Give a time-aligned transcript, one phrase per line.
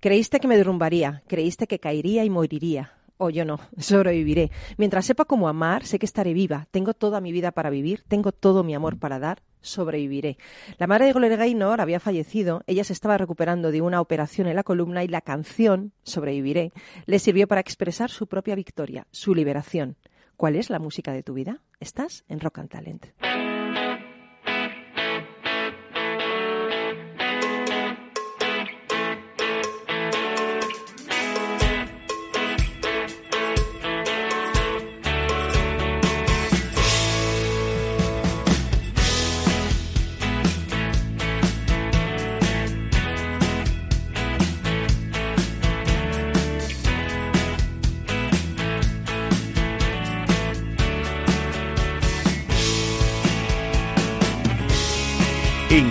[0.00, 2.94] Creíste que me derrumbaría, creíste que caería y moriría.
[3.18, 4.50] O yo no, sobreviviré.
[4.78, 6.68] Mientras sepa cómo amar, sé que estaré viva.
[6.70, 10.38] Tengo toda mi vida para vivir, tengo todo mi amor para dar, sobreviviré.
[10.78, 14.56] La madre de Gloria Gaynor había fallecido, ella se estaba recuperando de una operación en
[14.56, 16.72] la columna y la canción, Sobreviviré,
[17.04, 19.96] le sirvió para expresar su propia victoria, su liberación.
[20.38, 21.60] ¿Cuál es la música de tu vida?
[21.78, 23.06] Estás en Rock and Talent.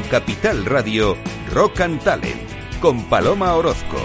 [0.09, 1.15] Capital Radio,
[1.53, 2.41] Rock and Talent,
[2.79, 3.97] con Paloma Orozco.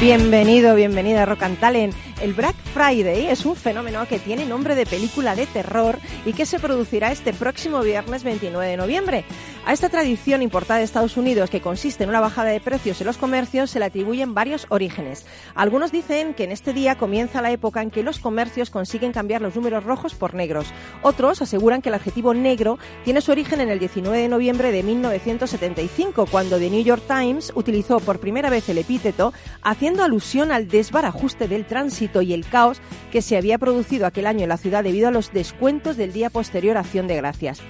[0.00, 2.07] Bienvenido, bienvenida a Rock and Talent.
[2.20, 6.46] El Black Friday es un fenómeno que tiene nombre de película de terror y que
[6.46, 9.24] se producirá este próximo viernes 29 de noviembre.
[9.64, 13.06] A esta tradición importada de Estados Unidos, que consiste en una bajada de precios en
[13.06, 15.26] los comercios, se le atribuyen varios orígenes.
[15.54, 19.40] Algunos dicen que en este día comienza la época en que los comercios consiguen cambiar
[19.40, 20.66] los números rojos por negros.
[21.02, 24.82] Otros aseguran que el adjetivo negro tiene su origen en el 19 de noviembre de
[24.82, 30.66] 1975, cuando The New York Times utilizó por primera vez el epíteto, haciendo alusión al
[30.66, 32.80] desbarajuste del tránsito y el caos
[33.12, 36.30] que se había producido aquel año en la ciudad debido a los descuentos del día
[36.30, 37.60] posterior a Acción de Gracias.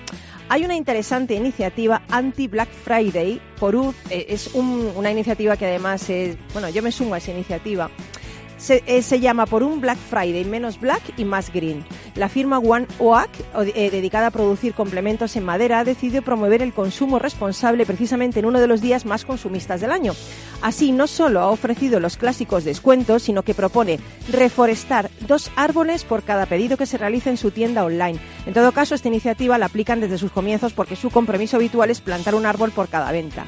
[0.51, 6.39] Hay una interesante iniciativa anti-Black Friday por UZ, eh, es una iniciativa que además es,
[6.55, 7.91] bueno, yo me sumo a esa iniciativa,
[8.69, 11.85] eh, se, llama Por un Black Friday menos black y más green.
[12.17, 13.31] La firma One Oak,
[13.75, 18.47] eh, dedicada a producir complementos en madera, ha decidido promover el consumo responsable precisamente en
[18.47, 20.13] uno de los días más consumistas del año.
[20.61, 26.25] Así, no solo ha ofrecido los clásicos descuentos, sino que propone reforestar dos árboles por
[26.25, 28.19] cada pedido que se realice en su tienda online.
[28.45, 32.01] En todo caso, esta iniciativa la aplican desde sus comienzos porque su compromiso habitual es
[32.01, 33.47] plantar un árbol por cada venta.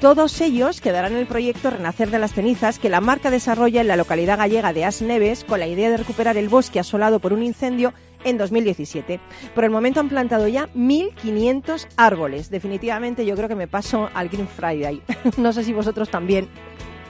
[0.00, 3.88] Todos ellos quedarán en el proyecto Renacer de las Cenizas que la marca desarrolla en
[3.88, 7.42] la localidad gallega de Asneves con la idea de recuperar el bosque asolado por un
[7.42, 7.92] incendio
[8.24, 9.20] en 2017.
[9.54, 12.50] Por el momento han plantado ya 1.500 árboles.
[12.50, 15.02] Definitivamente yo creo que me paso al Green Friday.
[15.36, 16.48] no sé si vosotros también.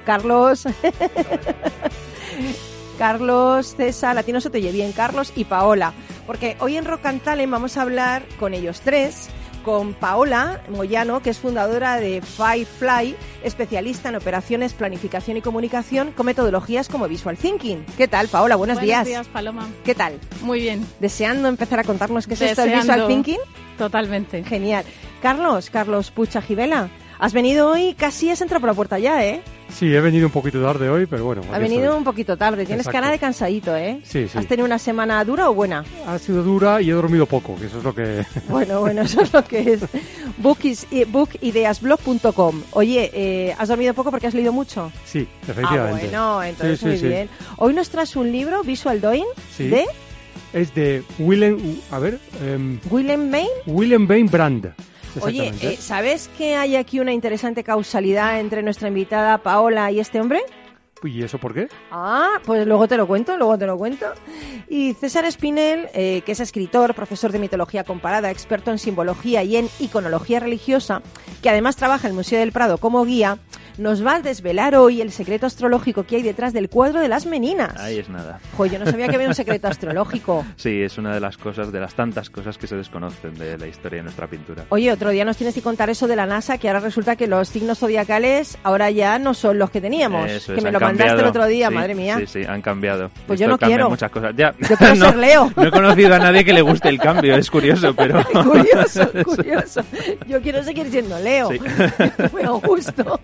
[0.05, 0.67] Carlos.
[2.99, 5.95] Carlos, César, a ti no se te oye bien, Carlos y Paola.
[6.27, 9.31] Porque hoy en Rock and Talent vamos a hablar con ellos tres
[9.63, 16.27] con Paola Moyano, que es fundadora de Firefly, especialista en operaciones, planificación y comunicación con
[16.27, 17.85] metodologías como Visual Thinking.
[17.97, 18.57] ¿Qué tal, Paola?
[18.57, 19.05] Buenos, días.
[19.05, 19.69] Buenos días, Paloma.
[19.85, 20.19] ¿Qué tal?
[20.43, 20.87] Muy bien.
[21.01, 23.41] ¿Deseando empezar a contarnos qué es esto del Visual Thinking?
[23.79, 24.45] Totalmente.
[24.45, 24.85] Genial.
[25.23, 26.89] Carlos, Carlos Pucha Gibela,
[27.21, 29.43] has venido hoy, casi has entrado por la puerta ya, ¿eh?
[29.71, 31.43] Sí, he venido un poquito tarde hoy, pero bueno.
[31.53, 32.67] Ha venido un poquito tarde.
[32.67, 34.01] Tienes cara de cansadito, ¿eh?
[34.03, 34.37] Sí, sí.
[34.37, 35.85] ¿Has tenido una semana dura o buena?
[36.07, 38.27] Ha sido dura y he dormido poco, que eso es lo que...
[38.49, 39.81] Bueno, bueno, eso es lo que es.
[40.39, 42.63] bookideasblog.com.
[42.73, 44.91] Oye, eh, ¿has dormido poco porque has leído mucho?
[45.05, 46.11] Sí, efectivamente.
[46.15, 47.29] Ah, bueno, entonces muy bien.
[47.59, 49.27] Hoy nos traes un libro, Visual Doing,
[49.59, 49.85] de...
[50.53, 51.79] Es de Willem...
[51.93, 52.19] A ver...
[52.43, 53.47] Um, Willem Bain.
[53.67, 54.73] Willem Bain Brand.
[55.21, 60.21] Oye, eh, ¿sabes que hay aquí una interesante causalidad entre nuestra invitada Paola y este
[60.21, 60.41] hombre?
[61.03, 61.69] ¿Y eso por qué?
[61.91, 64.07] Ah, pues luego te lo cuento, luego te lo cuento.
[64.69, 69.57] Y César Espinel, eh, que es escritor, profesor de mitología comparada, experto en simbología y
[69.57, 71.03] en iconología religiosa,
[71.43, 73.39] que además trabaja en el Museo del Prado como guía,
[73.81, 77.25] nos va a desvelar hoy el secreto astrológico que hay detrás del cuadro de las
[77.25, 77.75] meninas.
[77.79, 78.39] Ahí es nada.
[78.57, 80.45] Pues yo no sabía que había un secreto astrológico.
[80.57, 83.67] Sí, es una de las cosas, de las tantas cosas que se desconocen de la
[83.67, 84.65] historia de nuestra pintura.
[84.69, 87.27] Oye, otro día nos tienes que contar eso de la NASA, que ahora resulta que
[87.27, 90.29] los signos zodiacales ahora ya no son los que teníamos.
[90.47, 92.19] que me lo mandaste el otro día, madre mía.
[92.19, 93.11] Sí, sí, han cambiado.
[93.27, 93.89] Pues yo no quiero.
[93.89, 94.35] muchas cosas.
[94.37, 94.55] Ya.
[94.69, 95.51] Yo quiero ser Leo.
[95.57, 98.23] No he conocido a nadie que le guste el cambio, es curioso, pero...
[98.25, 99.81] curioso, curioso.
[100.29, 101.51] Yo quiero seguir siendo Leo.
[101.51, 101.61] Sí.
[102.33, 103.19] Muy gusto.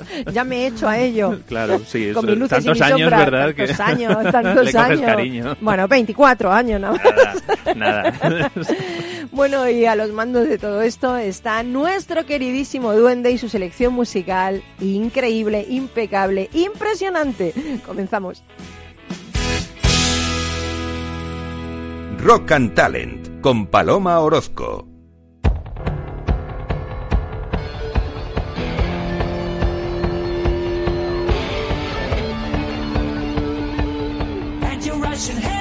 [0.32, 1.38] ya me he hecho a ello.
[1.46, 3.54] Claro, sí, Con mis luces tantos y años, ¿verdad?
[3.54, 5.00] Tantos años, tantos Le años.
[5.00, 5.56] cariño.
[5.60, 7.76] Bueno, 24 años nada más.
[7.76, 8.52] Nada, nada.
[9.32, 13.92] bueno, y a los mandos de todo esto está nuestro queridísimo duende y su selección
[13.92, 17.52] musical increíble, impecable, impresionante.
[17.86, 18.42] Comenzamos.
[22.20, 24.87] Rock and Talent con Paloma Orozco.
[35.18, 35.57] Hey.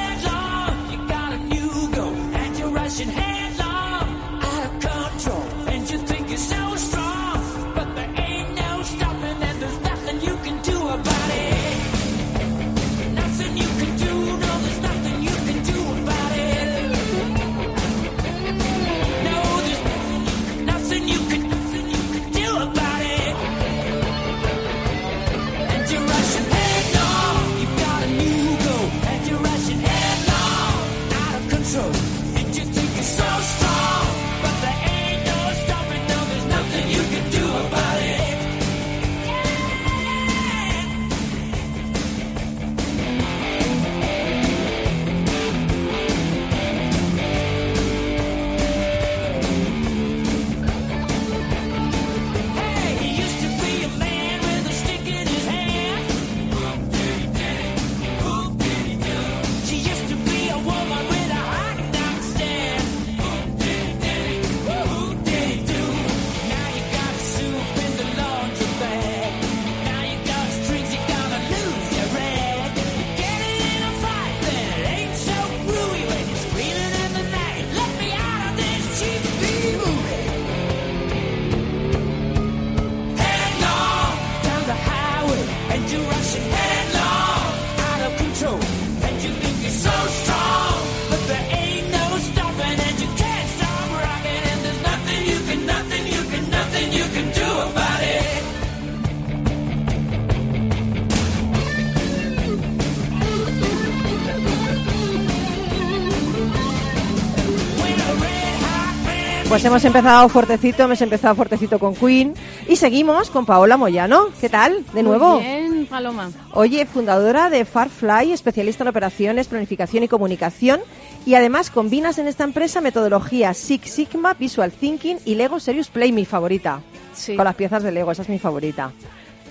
[109.49, 112.33] Pues hemos empezado fuertecito, hemos empezado fuertecito con Queen
[112.67, 114.25] y seguimos con Paola Moyano.
[114.41, 114.83] ¿Qué tal?
[114.93, 115.35] De nuevo.
[115.35, 116.29] Muy bien, Paloma.
[116.53, 120.81] Oye, fundadora de Farfly, especialista en operaciones, planificación y comunicación.
[121.25, 126.11] Y además combinas en esta empresa metodología Six Sigma, Visual Thinking y Lego Serious Play,
[126.11, 126.81] mi favorita.
[127.13, 127.35] Sí.
[127.37, 128.91] Con las piezas de Lego, esa es mi favorita.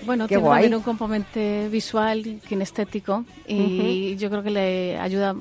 [0.04, 0.62] Bueno, Qué tiene guay.
[0.62, 5.34] también un componente visual, kinestético, y yo creo que le ayuda,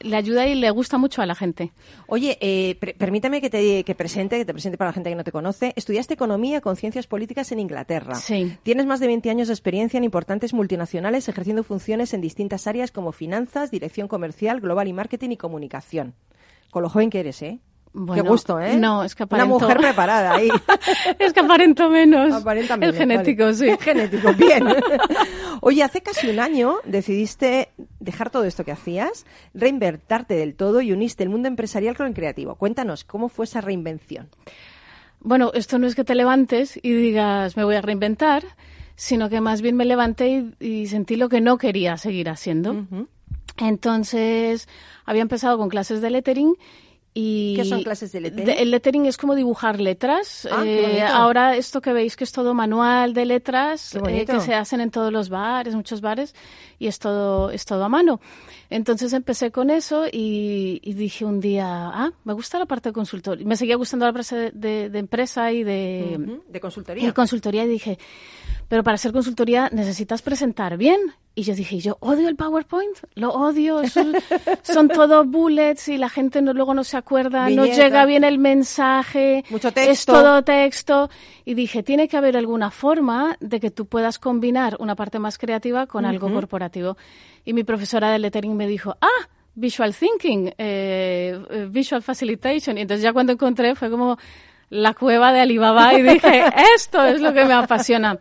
[0.00, 1.72] le ayuda y le gusta mucho a la gente.
[2.06, 5.24] Oye, eh, permíteme que te que presente, que te presente para la gente que no
[5.24, 5.72] te conoce.
[5.76, 8.14] Estudiaste economía con ciencias políticas en Inglaterra.
[8.14, 8.56] Sí.
[8.62, 12.90] Tienes más de 20 años de experiencia en importantes multinacionales ejerciendo funciones en distintas áreas
[12.90, 16.14] como finanzas, dirección comercial, global y marketing y comunicación.
[16.70, 17.60] Con lo joven que eres, ¿eh?
[17.92, 18.76] Bueno, Qué gusto, ¿eh?
[18.76, 20.48] no, es que Una mujer preparada ahí.
[21.18, 22.32] es que aparento menos.
[22.32, 23.56] Aparenta menos, es genético, vale.
[23.56, 23.70] sí.
[23.80, 24.64] Genético, bien.
[25.60, 30.92] Oye, hace casi un año decidiste dejar todo esto que hacías, reinvertarte del todo y
[30.92, 32.54] uniste el mundo empresarial con el creativo.
[32.54, 34.28] Cuéntanos, ¿cómo fue esa reinvención?
[35.18, 38.44] Bueno, esto no es que te levantes y digas me voy a reinventar,
[38.94, 42.86] sino que más bien me levanté y, y sentí lo que no quería seguir haciendo.
[43.58, 44.68] Entonces,
[45.04, 46.54] había empezado con clases de lettering
[47.12, 47.54] y...
[47.56, 48.48] ¿Qué son clases de lettering?
[48.56, 50.46] el lettering es como dibujar letras.
[50.50, 54.54] Ah, Eh, ahora esto que veis que es todo manual de letras eh, que se
[54.54, 56.34] hacen en todos los bares, muchos bares,
[56.78, 58.20] y es todo, es todo a mano.
[58.70, 62.92] Entonces empecé con eso y, y dije un día, ah, me gusta la parte de
[62.92, 63.44] consultoría.
[63.46, 67.12] Me seguía gustando la parte de, de- de empresa y de, Ujú, De y consultoría.
[67.12, 67.98] consultoría y dije,
[68.70, 71.00] pero para hacer consultoría necesitas presentar bien.
[71.34, 74.12] Y yo dije, yo odio el PowerPoint, lo odio, son,
[74.62, 78.38] son todo bullets y la gente no, luego no se acuerda, no llega bien el
[78.38, 81.10] mensaje, Mucho es todo texto.
[81.44, 85.36] Y dije, tiene que haber alguna forma de que tú puedas combinar una parte más
[85.36, 86.96] creativa con algo corporativo.
[87.44, 92.78] Y mi profesora de lettering me dijo, ah, Visual Thinking, eh, eh, Visual Facilitation.
[92.78, 94.16] Y entonces ya cuando encontré fue como
[94.70, 96.44] la cueva de Alibaba y dije,
[96.76, 98.18] esto es lo que me apasiona.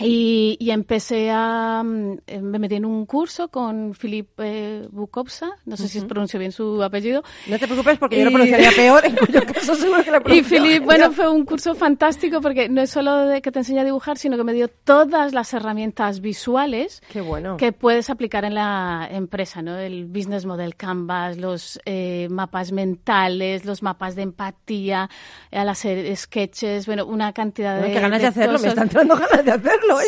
[0.00, 1.82] Y, y empecé a...
[1.84, 6.38] mm, eh, Me metí en un curso con Filip eh, Bukowska, no sé si pronuncio
[6.38, 7.22] bien su apellido.
[7.46, 10.20] No te preocupes porque yo lo pronunciaría peor, en cuyo caso seguro que la Y
[10.20, 10.84] pronuncio Filip, genial.
[10.84, 14.18] bueno, fue un curso fantástico porque no es solo de que te enseña a dibujar,
[14.18, 17.56] sino que me dio todas las herramientas visuales bueno.
[17.56, 19.76] que puedes aplicar en la empresa, ¿no?
[19.78, 25.08] El business model canvas, los eh, mapas mentales, los mapas de empatía,
[25.52, 29.16] al hacer sketches, bueno, una cantidad Bueno, de qué ganas de hacerlo, me están entrando
[29.16, 29.33] ganas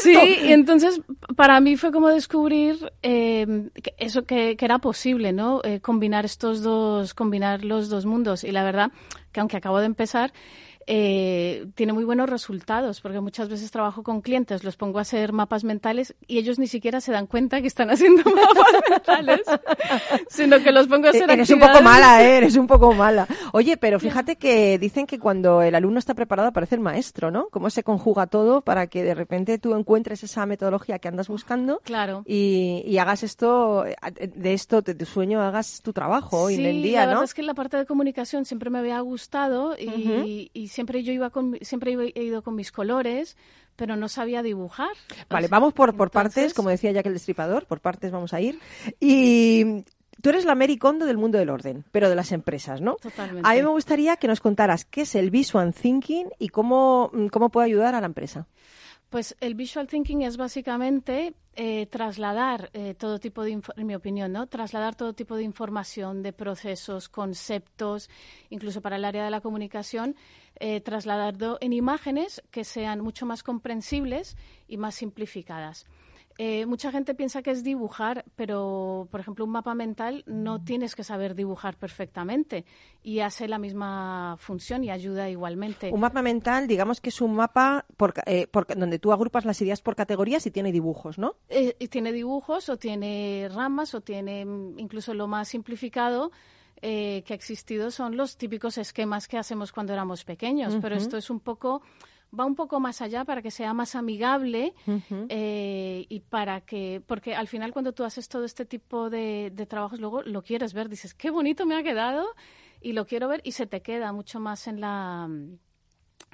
[0.02, 1.00] Sí, y entonces
[1.36, 5.60] para mí fue como descubrir eh, que eso que, que era posible, ¿no?
[5.64, 8.44] Eh, combinar estos dos, combinar los dos mundos.
[8.44, 8.90] Y la verdad
[9.32, 10.32] que aunque acabo de empezar,
[10.86, 15.32] eh, tiene muy buenos resultados, porque muchas veces trabajo con clientes, los pongo a hacer
[15.32, 19.40] mapas mentales y ellos ni siquiera se dan cuenta que están haciendo mapas mentales,
[20.28, 22.36] sino que los pongo a hacer Eres un poco actividades- mala, ¿eh?
[22.38, 23.26] eres un poco mala.
[23.52, 27.48] Oye, pero fíjate que dicen que cuando el alumno está preparado aparece el maestro, ¿no?
[27.50, 31.80] Cómo se conjuga todo para que de repente tú encuentres esa metodología que andas buscando
[31.84, 32.22] Claro.
[32.26, 36.66] y, y hagas esto, de esto, de tu sueño, hagas tu trabajo hoy sí, en
[36.76, 37.10] el día, la ¿no?
[37.10, 41.12] verdad es que la parte de comunicación siempre me había gustado y, y siempre yo
[41.12, 43.36] iba con, siempre he ido con mis colores,
[43.76, 44.90] pero no sabía dibujar.
[45.30, 48.60] Vale, vamos por, por partes, como decía Jack el Destripador, por partes vamos a ir.
[49.00, 49.84] Y
[50.20, 52.96] tú eres la Mary Kondo del mundo del orden, pero de las empresas, ¿no?
[52.96, 53.48] Totalmente.
[53.48, 57.28] A mí me gustaría que nos contaras qué es el Visual Thinking y cómo, mm,
[57.28, 58.46] cómo puede ayudar a la empresa.
[59.16, 64.30] Pues el visual thinking es básicamente eh, trasladar eh, todo tipo de, en mi opinión,
[64.30, 64.46] ¿no?
[64.46, 68.10] Trasladar todo tipo de información, de procesos, conceptos,
[68.50, 70.16] incluso para el área de la comunicación,
[70.60, 74.36] eh, trasladarlo en imágenes que sean mucho más comprensibles
[74.68, 75.86] y más simplificadas.
[76.38, 80.94] Eh, mucha gente piensa que es dibujar, pero, por ejemplo, un mapa mental no tienes
[80.94, 82.64] que saber dibujar perfectamente
[83.02, 85.90] y hace la misma función y ayuda igualmente.
[85.92, 89.60] Un mapa mental, digamos que es un mapa por, eh, por donde tú agrupas las
[89.62, 91.36] ideas por categorías y tiene dibujos, ¿no?
[91.48, 96.32] Eh, y tiene dibujos o tiene ramas o tiene mm, incluso lo más simplificado
[96.82, 101.16] eh, que ha existido son los típicos esquemas que hacemos cuando éramos pequeños, pero esto
[101.16, 101.80] es un poco
[102.38, 104.74] va un poco más allá para que sea más amigable
[105.28, 109.66] eh, y para que porque al final cuando tú haces todo este tipo de, de
[109.66, 112.26] trabajos luego lo quieres ver dices qué bonito me ha quedado
[112.80, 115.28] y lo quiero ver y se te queda mucho más en la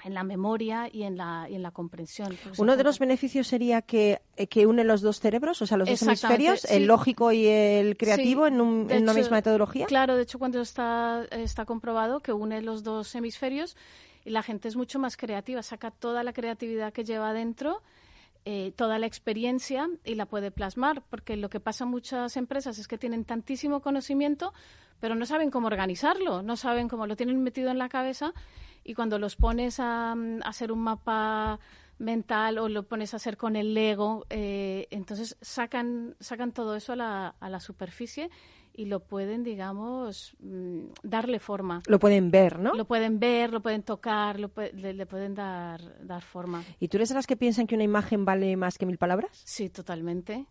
[0.05, 2.37] en la memoria y en la, y en la comprensión.
[2.57, 5.89] Uno de los beneficios sería que, eh, que une los dos cerebros, o sea, los
[5.89, 6.75] dos hemisferios, sí.
[6.75, 9.87] el lógico y el creativo, Sí, en, un- una misma metodología.
[9.87, 13.77] Claro, de hecho, cuando está, está comprobado que une los dos hemisferios
[14.25, 17.83] y la gente es mucho más creativa, saca toda la creatividad que lleva dentro
[18.45, 22.77] eh, toda la experiencia y la puede plasmar, porque lo que pasa en muchas empresas
[22.77, 24.53] es que tienen tantísimo conocimiento,
[24.99, 28.33] pero no saben cómo organizarlo, no saben cómo lo tienen metido en la cabeza
[28.83, 31.61] y cuando los pones a, a hacer un mapa
[31.99, 36.95] mental o lo pones a hacer con el Lego, eh, entonces sacan, sacan todo eso
[36.95, 38.29] a la, a la superficie
[38.75, 41.83] y lo pueden, digamos, mm, darle forma.
[41.87, 42.75] Lo pueden ver, ¿no?
[42.75, 46.65] Lo pueden ver, lo pueden tocar, lo pue- le, le pueden dar, dar forma.
[46.81, 49.43] ¿Y tú eres de las que piensan que una imagen vale más que mil palabras?
[49.45, 50.47] Sí, totalmente.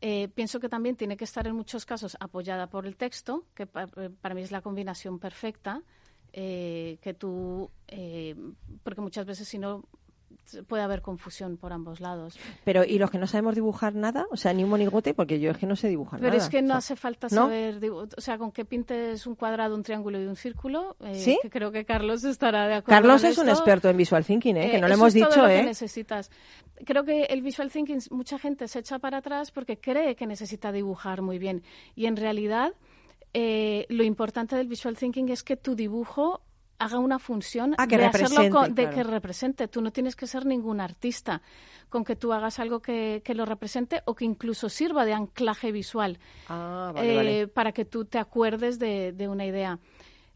[0.00, 3.66] Eh, pienso que también tiene que estar en muchos casos apoyada por el texto, que
[3.66, 5.82] pa- eh, para mí es la combinación perfecta,
[6.32, 8.34] eh, que tú, eh,
[8.82, 9.84] porque muchas veces si no
[10.68, 12.38] puede haber confusión por ambos lados.
[12.64, 14.26] Pero, ¿y los que no sabemos dibujar nada?
[14.30, 16.42] O sea, ni un monigote, porque yo es que no sé dibujar Pero nada.
[16.44, 17.42] es que no O sea, hace falta ¿no?
[17.42, 21.38] saber, o sea, con que pintes un cuadrado, un triángulo y un círculo, eh, ¿Sí?
[21.42, 23.00] que creo que Carlos estará de acuerdo.
[23.00, 24.70] Carlos con es un experto en visual thinking, ¿eh?
[24.70, 25.64] que Eh, no le eso hemos es todo dicho, lo que ¿eh?
[25.64, 26.30] necesitas.
[26.84, 30.72] Creo que el visual thinking, mucha gente se echa para atrás porque cree que necesita
[30.72, 31.62] dibujar muy bien.
[31.94, 32.72] Y en realidad,
[33.34, 36.40] eh, lo importante del visual thinking es que tu dibujo
[36.82, 38.96] haga una función Ah, que de hacerlo represente, con- de claro.
[38.96, 39.68] que represente.
[39.68, 41.42] Tú no tienes que ser ningún artista
[41.88, 45.72] con que tú hagas algo que, que lo represente o que incluso sirva de anclaje
[45.72, 47.48] visual Ah, vale, eh, vale.
[47.48, 49.78] para que tú te acuerdes de, de una idea.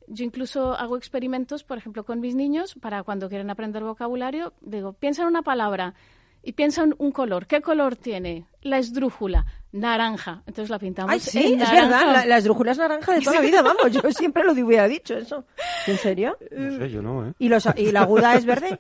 [0.09, 4.93] Yo incluso hago experimentos, por ejemplo, con mis niños, para cuando quieren aprender vocabulario, digo,
[4.93, 5.95] piensa en una palabra
[6.47, 7.47] y piensa en un color.
[7.47, 8.47] ¿Qué color tiene?
[8.62, 10.43] La esdrújula, naranja.
[10.47, 11.83] Entonces la pintamos Ay, sí, en es naranja.
[12.07, 14.87] verdad, la, la esdrújula es naranja de toda la vida, vamos, yo siempre lo hubiera
[14.87, 15.45] dicho eso.
[15.88, 16.38] ¿En serio?
[16.53, 17.33] No sé, yo no, ¿eh?
[17.41, 18.79] ¿Y, los, ¿Y la aguda es verde?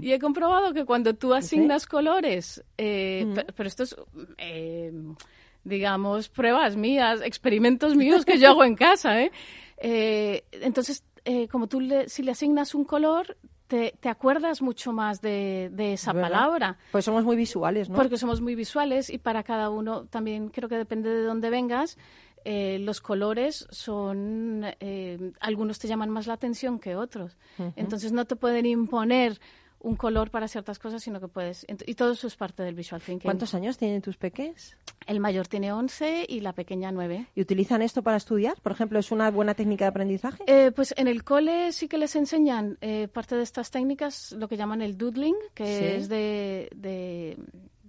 [0.00, 3.96] Y he comprobado que cuando tú asignas colores, eh, pe- pero esto es,
[4.38, 4.92] eh,
[5.64, 9.32] digamos, pruebas mías, experimentos míos que yo hago en casa, ¿eh?
[9.78, 13.36] Eh, entonces, eh, como tú le, si le asignas un color,
[13.74, 16.30] te, te acuerdas mucho más de, de esa ¿Verdad?
[16.30, 16.76] palabra.
[16.92, 17.96] Pues somos muy visuales, ¿no?
[17.96, 21.98] Porque somos muy visuales y para cada uno también creo que depende de dónde vengas.
[22.46, 27.36] eh, los colores son, eh, algunos te llaman más la atención que otros.
[27.74, 29.40] Entonces no te pueden imponer
[29.84, 31.66] un color para ciertas cosas, sino que puedes.
[31.86, 33.28] Y todo eso es parte del visual thinking.
[33.28, 34.76] ¿Cuántos años tienen tus peques?
[35.06, 37.26] El mayor tiene 11 y la pequeña 9.
[37.34, 38.60] ¿Y utilizan esto para estudiar?
[38.62, 40.42] Por ejemplo, ¿es una buena técnica de aprendizaje?
[40.46, 44.48] Eh, pues en el cole sí que les enseñan eh, parte de estas técnicas, lo
[44.48, 45.84] que llaman el doodling, que Sí.
[45.84, 47.36] es de, de,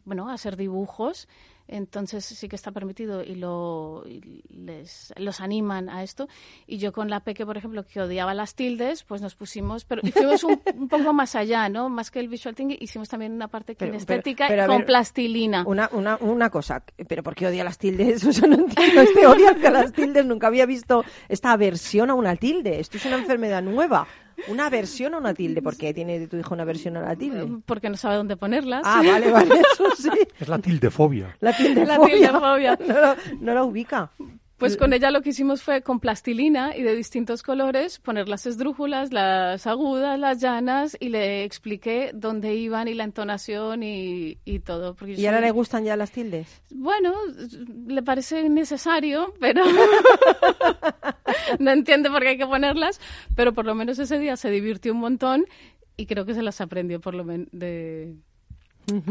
[0.03, 1.27] bueno, hacer dibujos.
[1.67, 6.27] Entonces sí que está permitido y, lo, y les, los animan a esto.
[6.67, 10.01] Y yo con la Peque, por ejemplo, que odiaba las tildes, pues nos pusimos, pero
[10.13, 11.89] fuimos un, un poco más allá, ¿no?
[11.89, 14.85] Más que el visual thinking, hicimos también una parte kinestética pero- pero a con ver,
[14.85, 15.63] plastilina.
[15.65, 18.23] Una, una, una cosa, ¿pero por qué odia las tildes?
[18.25, 20.25] O sea, no entiendo este odio hacia las tildes.
[20.25, 22.79] Nunca había visto esta aversión a una tilde.
[22.79, 24.07] Esto es una enfermedad nueva.
[24.47, 25.61] Una aversión a una tilde.
[25.61, 27.47] ¿Por qué tiene tu hijo una aversión a la tilde?
[27.65, 28.81] Porque no sabe dónde ponerlas.
[28.85, 30.09] Ah, vale, vale, eso sí.
[30.39, 31.35] Es la tildefobia.
[31.39, 31.97] La tildefobia.
[31.97, 32.79] La tildefobia.
[32.87, 34.11] No, no la ubica.
[34.57, 38.45] Pues con ella lo que hicimos fue con plastilina y de distintos colores poner las
[38.45, 44.59] esdrújulas, las agudas, las llanas y le expliqué dónde iban y la entonación y, y
[44.59, 44.95] todo.
[44.95, 46.61] Porque ¿Y ahora le gustan ya las tildes?
[46.69, 47.13] Bueno,
[47.87, 49.63] le parece necesario, pero
[51.59, 53.01] no entiende por qué hay que ponerlas,
[53.35, 55.45] pero por lo menos ese día se divirtió un montón
[55.97, 58.15] y creo que se las aprendió por lo menos de...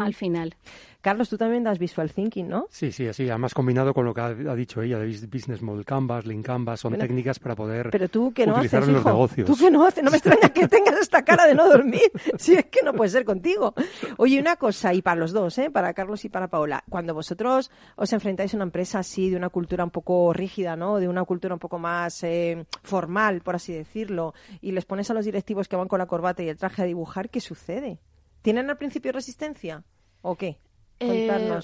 [0.01, 0.55] al final.
[1.01, 2.67] Carlos, tú también das visual thinking, ¿no?
[2.71, 5.61] Sí, sí, así, además combinado con lo que ha, ha dicho ella de bus- Business
[5.61, 8.89] Model Canvas, Link Canvas, son Bueno, técnicas para poder Pero tú que no utilizar haces,
[8.89, 9.11] en los hijo.
[9.11, 9.47] negocios.
[9.47, 10.03] Tú que no haces.
[10.03, 12.01] No me extraña que tengas esta cara de no dormir.
[12.39, 13.75] Si es que no puede ser contigo.
[14.17, 15.71] Oye, una cosa, y para los dos, ¿eh?
[15.71, 16.83] para Carlos y para Paola.
[16.89, 20.99] Cuando vosotros os enfrentáis a una empresa así, de una cultura un poco rígida, ¿no?
[21.01, 25.15] De una cultura un poco más eh, formal, por así decirlo, y les pones a
[25.15, 27.99] los directivos que van con la corbata y el traje a dibujar, ¿qué sucede?
[28.45, 29.83] ¿Tienen al principio resistencia?
[30.21, 30.59] ¿O qué?
[31.01, 31.09] Eh,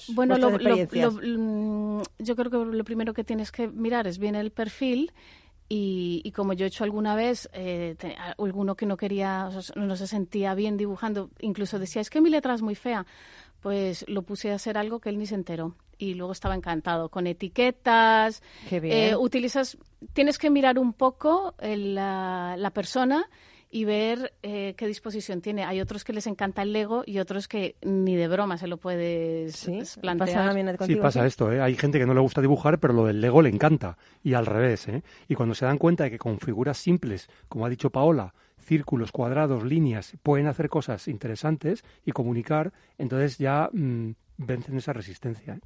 [0.09, 0.77] bueno, lo- lo-
[1.23, 5.13] lo- mm, yo creo que lo primero que tienes que mirar es bien el perfil
[5.69, 9.61] y, y como yo he hecho alguna vez, eh, te- alguno que no quería, o
[9.63, 13.05] sea, no se sentía bien dibujando, incluso decía, es que mi letra es muy fea,
[13.61, 15.77] pues lo puse a hacer algo que él ni se enteró.
[15.99, 18.43] Y luego estaba encantado con etiquetas.
[18.71, 18.97] Qué bien.
[19.11, 19.77] eh, utilizas,
[20.15, 23.29] tienes que mirar un poco el- la, la persona
[23.73, 25.65] y ver eh, qué disposición tiene.
[25.65, 28.79] Hay otros que les encanta el Lego y otros que ni de broma se lo
[28.79, 30.29] puedes Sí, plantear.
[30.29, 31.61] pasa también Sí, pasa esto, ¿eh?
[31.61, 33.97] Hay gente que no le gusta dibujar, pero lo del Lego le encanta.
[34.25, 35.03] Y al revés, ¿eh?
[35.29, 39.13] Y cuando se dan cuenta de que con figuras simples, como ha dicho Paola, círculos,
[39.13, 45.55] cuadrados, líneas, pueden hacer cosas interesantes y comunicar, entonces ya mm, vencen esa resistencia.
[45.55, 45.61] ¿eh?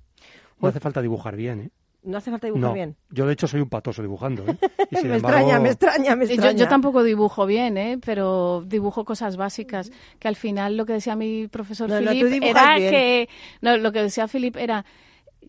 [0.60, 1.70] No hace falta dibujar bien, ¿eh?
[2.04, 2.96] No hace falta dibujar No, bien.
[3.10, 4.44] yo de hecho soy un patoso dibujando.
[4.46, 4.56] ¿eh?
[4.90, 6.58] Y sin me embargo- extraña, me extraña, me Eh, Yo, extraña.
[6.58, 7.98] yo tampoco dibujo bien, ¿eh?
[8.04, 9.90] pero dibujo cosas básicas.
[10.18, 12.90] Que al final lo que decía mi profesor No, no, Philip era bien.
[12.90, 13.28] que.
[13.62, 14.84] No, lo que decía Philip era.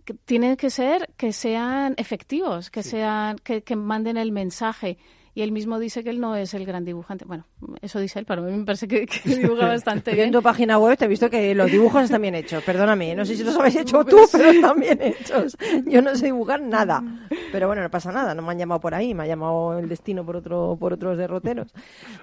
[0.06, 4.98] Que tienen que ser que sean efectivos, que sean que, que manden el mensaje.
[5.38, 7.26] Y él mismo dice que él no es el gran dibujante.
[7.26, 7.46] Bueno,
[7.82, 10.26] eso dice él, pero a mí me parece que, que dibuja bastante bien.
[10.26, 12.64] Viendo página web te he visto que los dibujos están bien hechos.
[12.64, 15.58] Perdóname, no sé si los habéis hecho tú, pero están bien hechos.
[15.86, 17.04] Yo no sé dibujar nada.
[17.52, 18.34] Pero bueno, no pasa nada.
[18.34, 21.18] No me han llamado por ahí, me ha llamado el destino por otro, por otros
[21.18, 21.74] derroteros.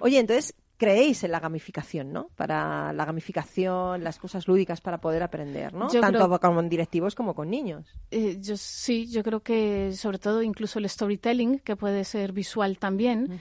[0.01, 2.29] Oye, entonces creéis en la gamificación, ¿no?
[2.35, 5.93] Para la gamificación, las cosas lúdicas para poder aprender, ¿no?
[5.93, 7.87] Yo Tanto creo- con directivos como con niños.
[8.11, 12.79] Eh, yo sí, yo creo que sobre todo incluso el storytelling, que puede ser visual
[12.79, 13.41] también,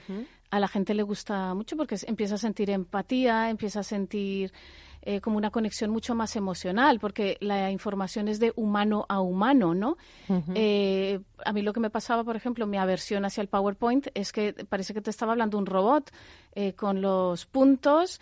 [0.50, 4.52] a la gente le gusta mucho porque empieza a sentir empatía, empieza a sentir
[5.04, 9.74] eh, como una conexión mucho más emocional, porque la información es de humano a humano,
[9.74, 9.96] ¿no?
[10.54, 14.32] Eh, a mí lo que me pasaba, por ejemplo, mi aversión hacia el PowerPoint es
[14.32, 16.10] que parece que te estaba hablando un robot
[16.54, 18.20] eh, con los puntos.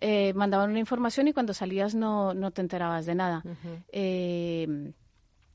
[0.00, 3.44] eh, mandaban una información y cuando salías no, no te enterabas de nada.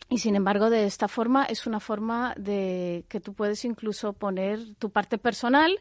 [0.09, 4.75] Y sin embargo, de esta forma es una forma de que tú puedes incluso poner
[4.75, 5.77] tu parte personal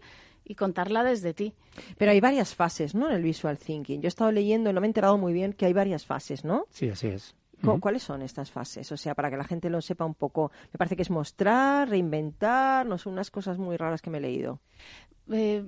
[0.49, 1.53] y contarla desde ti.
[1.99, 3.09] Pero hay varias fases, ¿no?
[3.09, 4.01] En el visual thinking.
[4.01, 6.45] Yo he estado leyendo y no me he enterado muy bien que hay varias fases,
[6.45, 6.67] ¿no?
[6.71, 7.35] Sí, así es.
[7.81, 8.93] ¿Cuáles son estas fases?
[8.93, 10.53] O sea, para que la gente lo sepa un poco.
[10.73, 14.21] Me parece que es mostrar, reinventar, no sé, unas cosas muy raras que me he
[14.21, 14.61] leído.
[15.33, 15.65] Eh,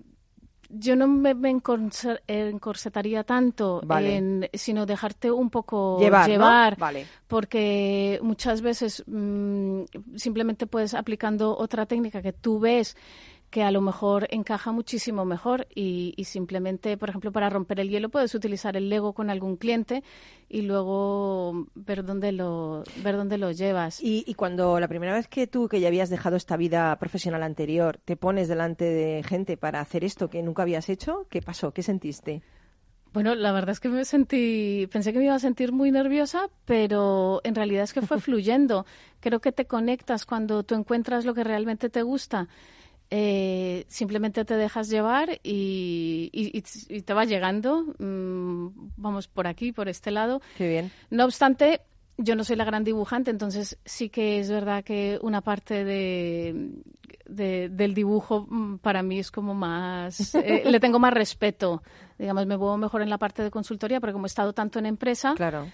[0.68, 4.16] yo no me, me encorse- encorsetaría tanto, Vale.
[4.16, 6.32] en, sino dejarte un poco Llevar, ¿no?
[6.34, 7.06] llevar, Vale.
[7.26, 9.84] porque muchas veces mm,
[10.16, 12.98] simplemente puedes aplicando otra técnica que tú ves
[13.50, 17.88] que a lo mejor encaja muchísimo mejor y, y simplemente, por ejemplo, para romper el
[17.88, 20.02] hielo puedes utilizar el Lego con algún cliente
[20.48, 24.02] y luego ver dónde lo, ver dónde lo llevas.
[24.02, 27.42] Y, y cuando la primera vez que tú, que ya habías dejado esta vida profesional
[27.42, 31.72] anterior, te pones delante de gente para hacer esto que nunca habías hecho, ¿qué pasó?
[31.72, 32.42] ¿Qué sentiste?
[33.12, 36.50] Bueno, la verdad es que me sentí, pensé que me iba a sentir muy nerviosa,
[36.66, 38.84] pero en realidad es que fue fluyendo.
[39.20, 42.48] Creo que te conectas cuando tú encuentras lo que realmente te gusta.
[43.10, 47.94] Eh, simplemente te dejas llevar y, y- y- y te va llegando.
[47.98, 50.42] Mm, vamos por aquí, por este lado.
[50.58, 50.90] Qué bien.
[51.10, 51.80] No obstante,
[52.18, 56.70] yo no soy la gran dibujante, entonces sí que es verdad que una parte de,
[57.26, 60.34] de- del dibujo mm, para mí es como más...
[60.34, 61.82] eh, le tengo más respeto.
[62.18, 64.84] Digamos, me muevo mejor en la parte de consultoría, porque como he estado tanto en
[64.86, 65.66] empresa, Claro.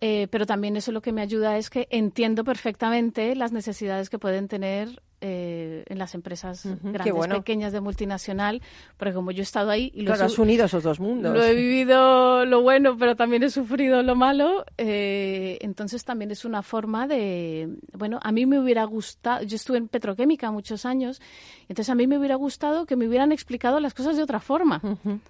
[0.00, 4.18] eh, pero también eso lo que me ayuda es que entiendo perfectamente las necesidades que
[4.18, 7.36] pueden tener eh, en las empresas grandes, bueno.
[7.38, 8.60] pequeñas de multinacional,
[8.98, 11.32] porque como yo he estado ahí y Claro, has unido esos dos mundos.
[11.34, 14.66] lo he vivido lo bueno, pero también he sufrido lo malo.
[14.76, 19.78] eh, entonces también es una forma de, bueno, a mí me hubiera gustado, yo estuve
[19.78, 21.22] en petroquímica muchos años,
[21.68, 24.80] entonces a mí me hubiera gustado que me hubieran explicado las cosas de otra forma,
[24.82, 25.20] Ujú.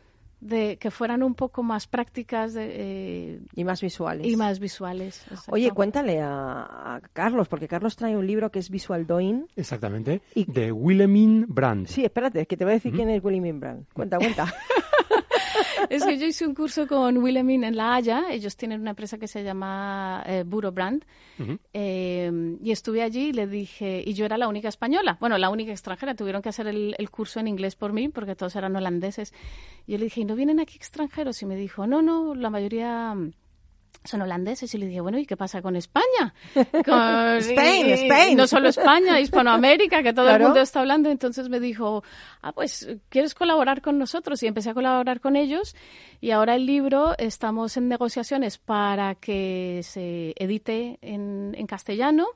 [0.45, 4.27] De que fueran un poco más prácticas de, eh, Y más visuales.
[4.27, 5.25] y más visuales.
[5.49, 9.47] Oye, cuéntale a, a Carlos, porque Carlos trae un libro que es Visual Doing.
[9.57, 10.21] Exactamente.
[10.35, 11.89] Y- De Wilhelmine Brandt.
[11.89, 13.87] Sí, espérate, que te voy a decir quién es William Inbrand.
[13.95, 14.53] Cuenta, cuenta.
[15.91, 18.25] Es que yo hice un curso con Wilhelmine en La Haya.
[18.31, 21.05] Ellos tienen una empresa que se llama eh, Buro Brand.
[21.73, 25.51] Eh, y estuve allí y le dije, y yo era la única española, bueno, la
[25.51, 26.15] única extranjera.
[26.15, 29.33] Tuvieron que hacer el, el curso en inglés por mí porque todos eran holandeses.
[29.87, 31.43] Y yo le dije, ¿y no vienen aquí extranjeros?
[31.43, 33.33] Y me dijo, no, no, la mayoría mm,
[34.03, 34.75] son holandeses.
[34.75, 36.35] Y le dije, bueno, ¿y qué pasa con España?
[36.85, 38.37] Con, Spain, y- Spain.
[38.37, 40.45] No solo España, Hispanoamérica, que todo Claro.
[40.45, 41.11] el mundo está hablando.
[41.11, 42.03] Entonces me dijo,
[42.43, 44.43] ah, pues, ¿quieres colaborar con nosotros?
[44.43, 45.75] Y empecé a colaborar con ellos.
[46.21, 52.27] Y ahora el libro estamos en negociaciones para que se edite en, en castellano.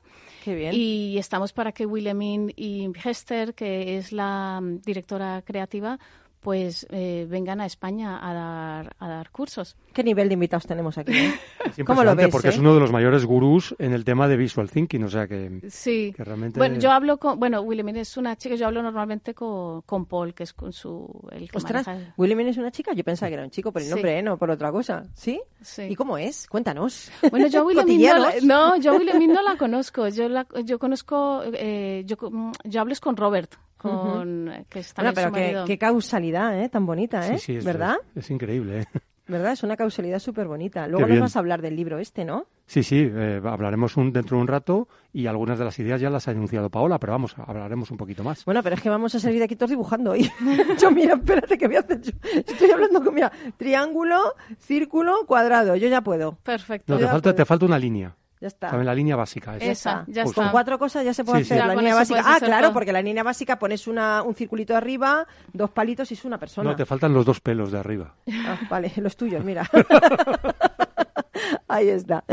[0.43, 0.71] Qué bien.
[0.73, 5.99] Y estamos para que Wilhelmine y Hester, que es la mm, directora creativa,
[6.39, 9.75] pues eh, vengan a España a dar, a dar cursos.
[9.93, 11.11] ¿Qué nivel de invitados tenemos aquí?
[11.13, 11.33] eh?
[11.77, 12.29] Es ¿Cómo lo ves?
[12.31, 12.51] porque eh?
[12.51, 15.61] es uno de los mayores gurús en el tema de visual thinking, o sea que,
[15.69, 16.13] Sí.
[16.15, 16.57] que realmente...
[16.59, 20.33] Bueno, yo hablo con, bueno, Wilhelmine es una chica, yo hablo normalmente con, con Paul,
[20.33, 22.93] que es con su, el que Ostras, maneja- ¿William es una chica?
[22.93, 23.93] Yo pensaba que era un chico por el Sí.
[23.93, 24.21] nombre, ¿eh?
[24.23, 25.03] no por otra cosa.
[25.13, 25.41] ¿Sí?
[25.61, 25.83] Sí.
[25.83, 26.47] ¿Y cómo es?
[26.47, 27.11] Cuéntanos.
[27.29, 30.07] Bueno, yo a Wilhelmine no, la- no, yo a Wilhelmine no la conozco.
[30.07, 34.93] Yo la, yo conozco, eh, yo, mm, yo hablo es con Robert, con, que es
[34.93, 36.69] Bueno, pero su qué, qué causalidad, ¿eh?
[36.69, 37.37] Tan bonita, ¿eh?
[37.37, 37.95] Sí, sí, es, ¿Verdad?
[38.13, 38.81] Es, es increíble.
[38.81, 38.85] ¿eh?
[39.29, 39.53] ¿Verdad?
[39.53, 40.87] Es una causalidad súper bonita.
[40.87, 41.21] Luego nos bien.
[41.21, 42.47] vas a hablar del libro este, ¿no?
[42.65, 46.09] Sí, sí, eh, hablaremos un, dentro de un rato y algunas de las ideas ya
[46.09, 48.43] las ha anunciado Paola, pero vamos, hablaremos un poquito más.
[48.43, 50.29] Bueno, pero es que vamos a salir de aquí todos dibujando hoy.
[50.81, 52.11] yo, mira, espérate que voy a hacer yo.
[52.45, 55.75] Estoy hablando con, mira, triángulo, círculo, cuadrado.
[55.75, 56.37] Yo ya puedo.
[56.43, 56.93] Perfecto.
[56.93, 57.35] No, te falta, puedo.
[57.35, 58.15] te falta una línea.
[58.41, 58.67] Ya está.
[58.69, 59.57] También la línea básica.
[59.57, 59.65] esa.
[59.71, 60.35] Esa, ya Justo.
[60.35, 60.51] Con está.
[60.53, 61.53] cuatro cosas ya se puede Sí, sí.
[61.53, 62.21] hacer Ya, la con línea básica.
[62.25, 62.73] Ah, claro, todo.
[62.73, 66.69] porque la línea básica pones una, un circulito arriba, dos palitos y es una persona.
[66.69, 68.15] No, te faltan los dos pelos de arriba.
[68.45, 69.69] Ah, vale, los tuyos, mira.
[71.67, 72.23] Ahí está.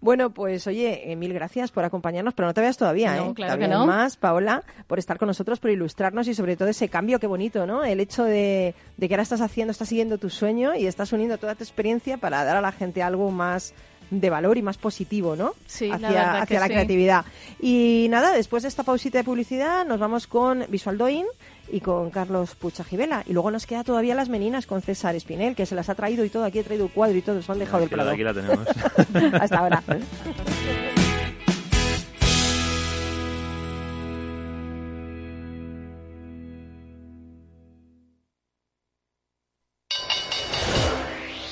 [0.00, 3.34] Bueno, pues oye, eh, mil gracias por acompañarnos, pero no te veas todavía, No, ¿eh?
[3.34, 3.86] claro Todavía que no.
[3.86, 7.66] más, Paola, por estar con nosotros, por ilustrarnos y sobre todo ese cambio, qué bonito,
[7.66, 7.82] ¿no?
[7.84, 11.38] El hecho de, de que ahora estás haciendo, estás siguiendo tu sueño y estás uniendo
[11.38, 13.74] toda tu experiencia para dar a la gente algo más
[14.20, 15.54] de valor y más positivo, ¿no?
[15.66, 16.72] Sí, la hacia, verdad hacia la sí.
[16.72, 17.24] creatividad.
[17.60, 21.26] Y nada, después de esta pausita de publicidad, nos vamos con Visual Doing
[21.72, 23.22] y con Carlos Puchajivela.
[23.26, 26.24] Y luego nos queda todavía las meninas con César Espinel, que se las ha traído
[26.24, 26.44] y todo.
[26.44, 28.10] Aquí he traído el cuadro y todo, se han dejado la- prado.
[28.10, 28.66] aquí la tenemos.
[29.40, 29.82] Hasta ahora.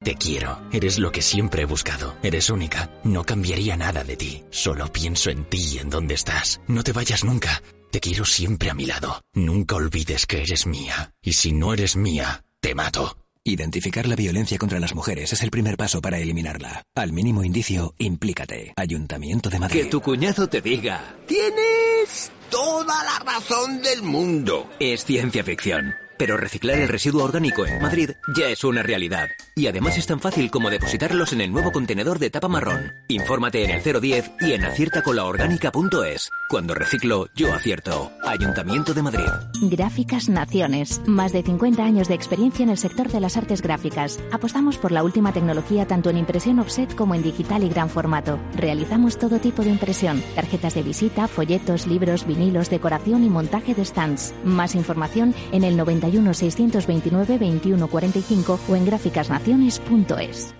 [0.00, 0.60] Te quiero.
[0.72, 2.16] Eres lo que siempre he buscado.
[2.22, 2.90] Eres única.
[3.04, 4.44] No cambiaría nada de ti.
[4.50, 6.60] Solo pienso en ti y en dónde estás.
[6.68, 7.62] No te vayas nunca.
[7.90, 9.20] Te quiero siempre a mi lado.
[9.34, 11.12] Nunca olvides que eres mía.
[11.22, 13.16] Y si no eres mía, te mato.
[13.42, 16.82] Identificar la violencia contra las mujeres es el primer paso para eliminarla.
[16.94, 18.74] Al mínimo indicio, implícate.
[18.76, 19.82] Ayuntamiento de Madrid.
[19.82, 24.68] Que tu cuñado te diga, tienes toda la razón del mundo.
[24.78, 25.94] Es ciencia ficción.
[26.18, 29.28] Pero reciclar el residuo orgánico en Madrid ya es una realidad.
[29.54, 32.94] Y además es tan fácil como depositarlos en el nuevo contenedor de tapa marrón.
[33.06, 36.30] Infórmate en el 010 y en aciertacolaorgánica.es.
[36.48, 38.10] Cuando reciclo, yo acierto.
[38.24, 39.28] Ayuntamiento de Madrid.
[39.62, 41.00] Gráficas Naciones.
[41.06, 44.18] Más de 50 años de experiencia en el sector de las artes gráficas.
[44.32, 48.40] Apostamos por la última tecnología tanto en impresión offset como en digital y gran formato.
[48.56, 50.22] Realizamos todo tipo de impresión.
[50.34, 54.34] Tarjetas de visita, folletos, libros, vinilos, decoración y montaje de stands.
[54.44, 55.76] Más información en el
[56.08, 60.54] 91 629 2145 o en gráficasnaciones.es.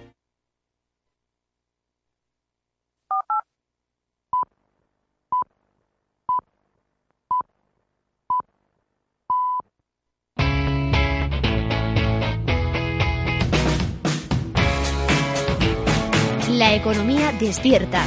[16.50, 18.04] La economía despierta.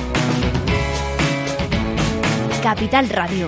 [2.61, 3.47] Capital Radio.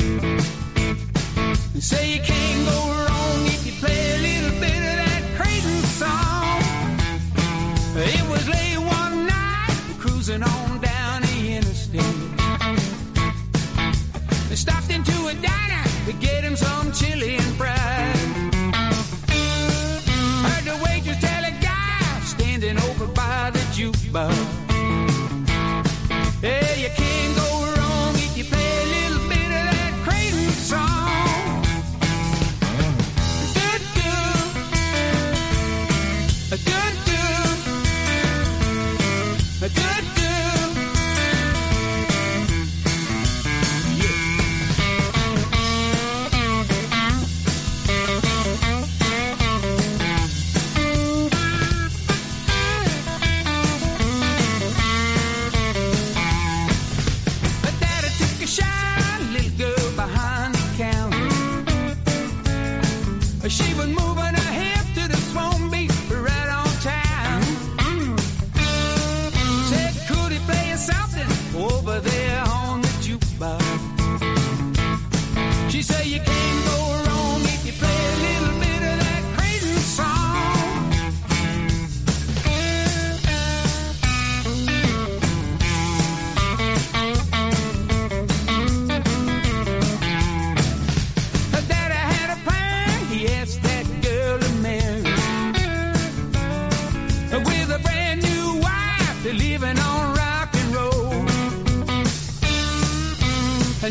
[1.81, 6.61] say you can't go wrong if you play a little bit of that Creighton song.
[7.97, 8.70] It was late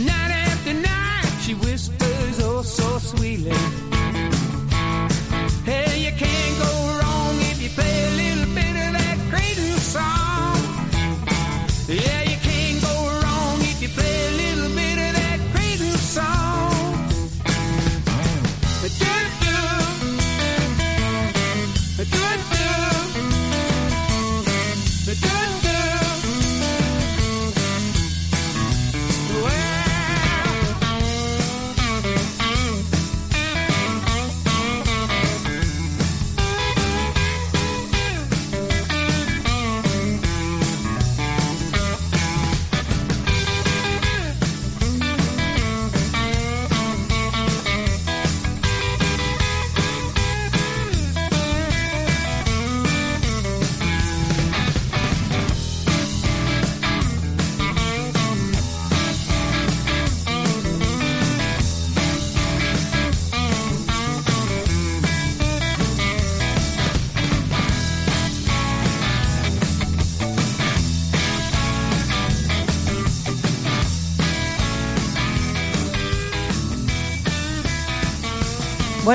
[0.09, 0.30] And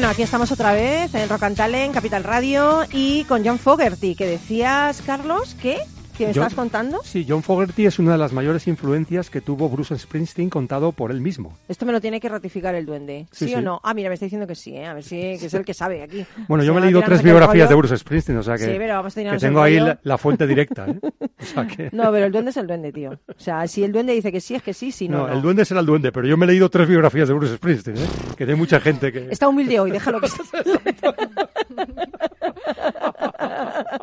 [0.06, 4.14] Bueno, aquí estamos otra vez en Rock and Talent, Capital Radio y con John Fogerty,
[4.14, 5.80] que decías, Carlos, ¿qué?
[6.18, 7.02] ¿Que John- estás contando?
[7.04, 11.12] Sí, John Fogerty es una de las mayores influencias que tuvo Bruce Springsteen contado por
[11.12, 11.58] él mismo.
[11.68, 13.28] Esto me lo tiene que ratificar el duende.
[13.32, 13.64] ¿Sí, Sí, o sí.
[13.64, 13.80] no?
[13.84, 14.86] Ah, mira, me está diciendo que sí, ¿eh?
[14.86, 16.26] a ver si que es el que sabe aquí.
[16.48, 17.76] Bueno, yo me he leído tres biografías de.
[17.76, 20.48] Bruce Springsteen, o sea que, Sí, pero vamos a que tengo ahí la, la fuente
[20.48, 20.88] directa.
[20.88, 21.00] ¿eh?
[21.42, 23.12] O sea que- No, pero el duende es el duende, tío.
[23.28, 25.34] O sea, si el duende dice que sí, es que sí, si no, no, no.
[25.34, 27.98] el duende será el duende, pero yo me he leído tres biografías de Bruce Springsteen,
[27.98, 28.08] ¿eh?
[28.38, 29.28] que hay mucha gente que...
[29.30, 30.28] Está humilde hoy, déjalo que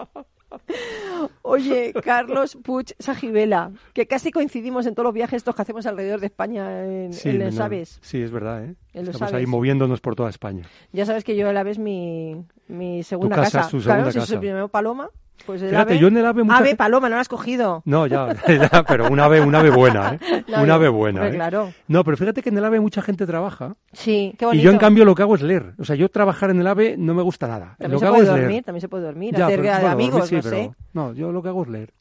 [1.53, 6.21] Oye, Carlos Puig Sajibela, que casi coincidimos en todos los viajes estos que hacemos alrededor
[6.21, 7.99] de España en, Sí, en no, Les Aves.
[8.01, 8.75] sí, es verdad, ¿eh?
[8.95, 9.49] En Los Estamos ahí Aves.
[9.49, 10.65] moviéndonos por toda España.
[10.93, 13.61] Ya sabes que yo el ave es mi, mi segunda casa casa.
[13.61, 14.27] es tu claro, segunda si casa.
[14.29, 15.11] soy primero paloma,
[15.43, 16.01] pues el Fíjate, ave...
[16.01, 17.83] yo en el ave Ave, paloma, no la has cogido.
[17.85, 20.45] No, ya, ya, pero un ave, un ave buena, ¿eh?
[20.49, 21.33] No, un yo- ave buena, ¿eh?
[21.33, 21.73] claro.
[21.89, 23.75] No, pero fíjate que en el ave mucha gente trabaja.
[23.93, 24.65] Sí, qué Y bonito.
[24.65, 25.75] yo, en cambio, lo que hago es leer.
[25.79, 27.77] O sea, yo trabajar en el AVE no me gusta nada.
[27.79, 28.65] También lo se que hago puede es dormir, leer.
[28.65, 30.73] también se puede dormir, Ya, hacer pero, dormir amigos, sí, no pero- sé.
[30.93, 31.93] No, yo lo que hago es leer.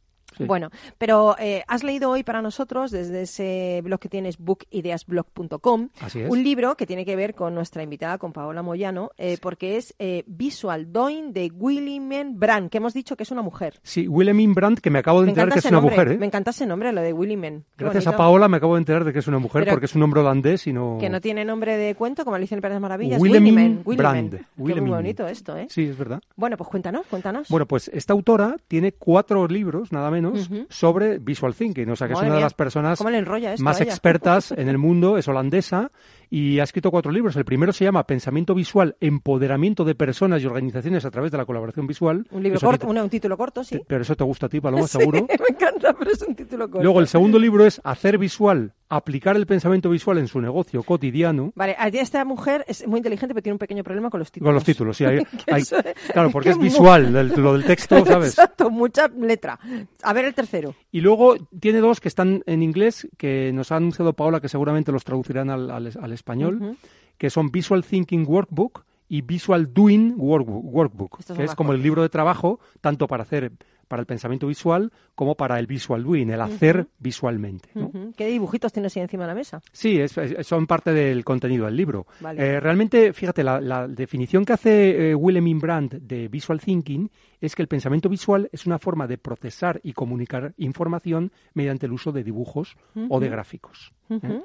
[0.43, 0.47] Sí.
[0.47, 5.89] Bueno, pero eh, has leído hoy para nosotros, desde ese blog que tienes, bookideasblog.com,
[6.29, 9.93] un libro que tiene que ver con nuestra invitada, con Paola Moyano, eh, porque es
[9.99, 13.79] eh, Visual Doing de Willimen Brand, que hemos dicho que es una mujer.
[13.83, 16.25] Sí, Wilhelmine Brandt, que me acabo de Me enterar que es una nombre, mujer, me
[16.25, 17.65] encanta ese nombre, lo de Willimen.
[17.77, 18.15] Gracias a.
[18.17, 20.19] Paola me acabo de enterar de que es una mujer Pero- porque es un nombre
[20.21, 20.97] holandés y no...
[20.99, 23.19] Que no tiene nombre de cuento, como Alicia en el País de las Maravillas.
[23.21, 24.35] Willimen, Brand.
[24.37, 24.45] Qué
[24.81, 25.67] muy bonito esto, ¿eh?
[25.69, 26.21] Sí, es verdad.
[26.35, 27.47] Bueno, pues cuéntanos, cuéntanos.
[27.49, 30.30] Bueno, pues esta autora tiene cuatro libros, nada menos,
[30.69, 31.89] Sobre visual thinking.
[31.89, 34.51] O sea, que Madre es una de las personas ¿cómo le enrolla esto más expertas
[34.51, 35.91] en el mundo, es holandesa,
[36.33, 37.35] y ha escrito cuatro libros.
[37.35, 41.45] El primero se llama Pensamiento Visual, Empoderamiento de Personas y Organizaciones a través de la
[41.45, 42.25] colaboración visual.
[42.31, 43.79] un libro corto, te- un, un título corto, sí.
[43.85, 45.27] Pero eso te gusta a ti, Paloma, Sí, seguro.
[45.39, 46.81] me encanta, pero es un título corto.
[46.83, 51.51] Luego, el segundo libro es Hacer Visual, aplicar el pensamiento visual en su negocio cotidiano.
[51.55, 54.47] Vale, a- esta mujer es muy inteligente, pero tiene un pequeño problema con los títulos.
[54.47, 55.05] Con los títulos, sí.
[55.05, 58.29] hay- Que hay- eso es- claro, porque que es visual, el- lo del texto, ¿sabes?
[58.29, 59.59] Exacto, mucha letra.
[60.03, 60.73] A ver el tercero.
[60.91, 64.91] Y luego tiene dos que están en inglés, que nos ha anunciado Paola, que seguramente
[64.93, 66.77] los traducirán al, al- al español,
[67.17, 72.01] que son Visual Thinking Workbook y Visual Doing Workbook, Estos que es como el libro
[72.01, 73.51] de trabajo, tanto para hacer
[73.87, 77.67] para el pensamiento visual como para el visual doing, el hacer visualmente.
[78.15, 79.61] ¿Qué dibujitos tienes ahí encima de la mesa?
[79.73, 82.07] Sí, es- es- son parte del contenido del libro.
[82.21, 82.41] Vale.
[82.41, 87.53] Eh, realmente, fíjate, la, la definición que hace eh, Willem Brandt de Visual Thinking es
[87.53, 92.13] que el pensamiento visual es una forma de procesar y comunicar información mediante el uso
[92.13, 92.77] de dibujos
[93.09, 93.91] o de gráficos.
[94.09, 94.41] ¿eh?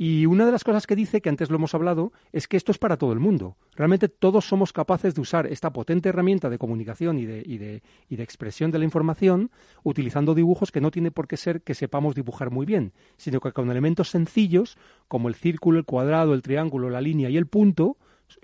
[0.00, 2.70] Y una de las cosas que dice, que antes lo hemos hablado, es que esto
[2.70, 3.56] es para todo el mundo.
[3.74, 7.82] Realmente todos somos capaces de usar esta potente herramienta de comunicación y de, y de,
[8.08, 9.50] y de expresión de la información
[9.82, 13.50] utilizando dibujos que no tiene por qué ser que sepamos dibujar muy bien, sino que
[13.50, 17.96] con elementos sencillos como el círculo, el cuadrado, el triángulo, la línea y el punto,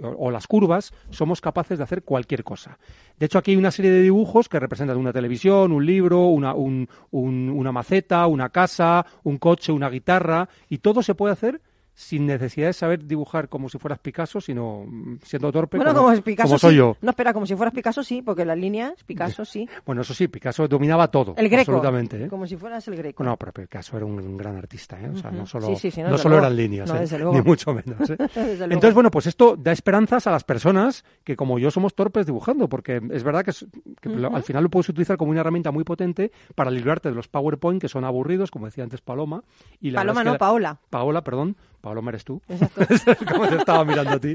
[0.03, 2.79] o, las curvas, somos capaces de hacer cualquier cosa.
[3.19, 6.55] De hecho, aquí hay una serie de dibujos que representan una televisión, un libro, una,
[6.55, 11.61] un- un- una maceta, una casa, un coche, una guitarra, y todo se puede hacer
[11.97, 16.03] sin necesidad de saber dibujar como si fueras Picasso, sino mm, siendo torpe Bueno, como,
[16.07, 16.77] como es Picasso, como soy sí.
[16.79, 16.97] yo.
[17.01, 19.69] No, espera, como si fueras Picasso, sí, porque las líneas, Picasso, sí.
[19.87, 21.71] Bueno, eso sí, Picasso dominaba todo, El greco.
[21.73, 22.25] absolutamente.
[22.25, 22.29] ¿eh?
[22.29, 23.23] Como si fueras el greco.
[23.23, 25.09] No, pero Picasso era un, un gran artista, ¿eh?
[25.09, 26.47] O sea, no solo, Sí, sí, sí, no, solo luego.
[26.47, 27.01] eran líneas, No, ¿eh?
[27.01, 27.35] desde luego.
[27.35, 28.11] ni mucho menos.
[28.11, 28.17] ¿eh?
[28.35, 32.69] Entonces, bueno, pues esto da esperanzas a las personas que, como yo, somos torpes dibujando,
[32.69, 33.53] porque es verdad que,
[34.01, 37.29] que al final lo puedes utilizar como una herramienta muy potente para librarte de los
[37.29, 39.45] PowerPoint que son aburridos, como decía antes Paloma.
[39.81, 40.81] Y la Paloma verdad es que no, la- Paola.
[40.91, 41.57] Paola, perdón.
[41.85, 42.41] Paloma eres tú.
[43.31, 44.33] como te estaba mirando a ti.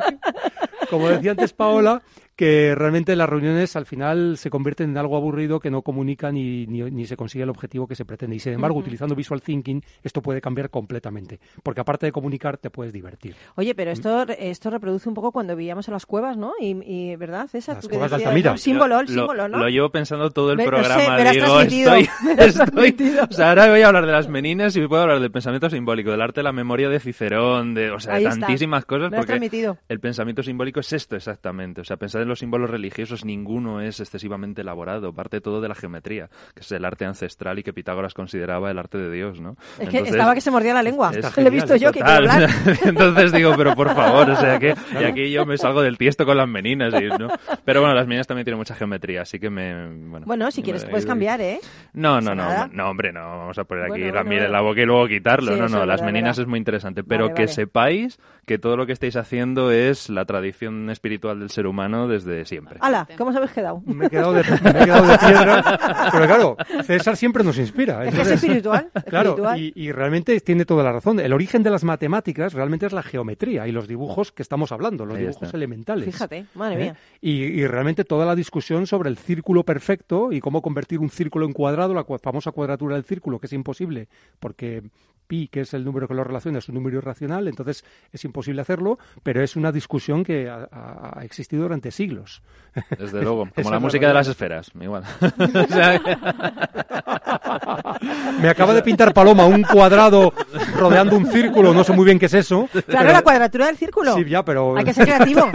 [0.87, 2.03] Como decía antes Paola,
[2.39, 6.65] que realmente las reuniones al final se convierten en algo aburrido que no comunica ni,
[6.67, 8.37] ni, ni se consigue el objetivo que se pretende.
[8.37, 8.83] Y sin embargo, Ujú.
[8.83, 11.41] utilizando Visual Thinking, esto puede cambiar completamente.
[11.63, 13.35] Porque aparte de comunicar, te puedes divertir.
[13.55, 16.53] Oye, pero esto, esto reproduce un poco cuando vivíamos a las cuevas, ¿no?
[16.61, 17.75] Y, y, ¿verdad, César?
[17.75, 18.49] Las Tú que cuevas de decías, Altamira.
[18.51, 18.53] ¿no?
[18.55, 19.57] El símbolo, el Lo- símbolo, ¿no?
[19.57, 21.17] Lo llevo pensando todo el sé, programa.
[21.17, 24.73] me lo has digo, estoy, estoy- o sea, ahora voy a hablar de las meninas
[24.77, 27.99] y puedo hablar del pensamiento simbólico, del arte de la memoria de Cicerón, de, o
[27.99, 28.39] sea, Ahí de está.
[28.47, 29.77] tantísimas cosas, Me porque transmitido.
[29.89, 31.81] el pensamiento simbólico es esto exactamente.
[31.81, 35.75] O sea, pensar en los símbolos religiosos, ninguno es excesivamente elaborado, parte todo de la
[35.75, 39.51] geometría, que es el arte ancestral y que Pitágoras consideraba el arte de Dios, ¿no?
[39.51, 41.11] Es que Entonces, estaba que se mordía la lengua.
[41.13, 42.49] es Lo he visto yo, que hablar.
[42.85, 46.25] Entonces digo, pero por favor, o sea que y aquí yo me salgo del tiesto
[46.25, 47.27] con las meninas, y, ¿no?
[47.65, 50.25] Pero bueno, las meninas también tienen mucha geometría, así que me bueno.
[50.25, 51.59] Bueno, si me- quieres puedes cambiar, ¿eh?
[51.93, 52.69] No, no, no, nada.
[52.71, 54.85] no, hombre, no, vamos a poner aquí Bueno, la bueno, miel en la boca y
[54.85, 55.53] luego quitarlo.
[55.53, 56.41] Sí, no, no, las verdad, meninas verdad.
[56.41, 57.53] es muy interesante, pero Vale, que vale.
[57.53, 62.18] sepáis que todo lo que estáis haciendo es la tradición espiritual del ser humano desde
[62.45, 62.77] siempre.
[62.81, 63.07] ¡Hala!
[63.17, 63.81] ¿Cómo os habéis quedado?
[63.85, 66.09] Me he quedado de, me he quedado de piedra.
[66.11, 68.05] Pero claro, César siempre nos inspira.
[68.05, 69.59] Es que es espiritual, Claro, espiritual.
[69.59, 71.19] y, y realmente tiene toda la razón.
[71.19, 75.05] El origen de las matemáticas realmente es la geometría y los dibujos que estamos hablando,
[75.05, 75.57] los Ahí dibujos está.
[75.57, 76.05] elementales.
[76.05, 76.83] Fíjate, madre ¿Eh?
[76.83, 76.95] mía.
[77.21, 81.45] Y, y realmente toda la discusión sobre el círculo perfecto y cómo convertir un círculo
[81.45, 84.07] en cuadrado, la famosa cuadratura del círculo, que es imposible
[84.39, 84.83] porque
[85.29, 88.61] pi, que es el número que lo relaciona, es un número irracional, entonces es imposible
[88.61, 92.41] hacerlo, pero es una discusión que ha, ha- ha existido durante siglos.
[92.97, 95.03] Desde luego, Esa como la música de las esferas, igual.
[98.41, 100.33] Me acaba de pintar Paloma un cuadrado
[100.77, 102.67] rodeando un círculo, no sé muy bien qué es eso.
[102.71, 104.15] Claro, pero- la cuadratura del círculo.
[104.15, 104.77] Sí, ya, pero...
[104.77, 105.41] Hay que ser creativo.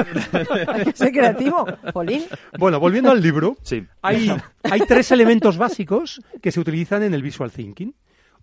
[0.73, 1.67] Hay que ser creativo.
[1.93, 2.25] Polín.
[2.59, 3.85] Bueno, volviendo al libro, Sí.
[4.03, 4.31] hay,
[4.63, 7.95] hay tres elementos básicos que se utilizan en el visual thinking.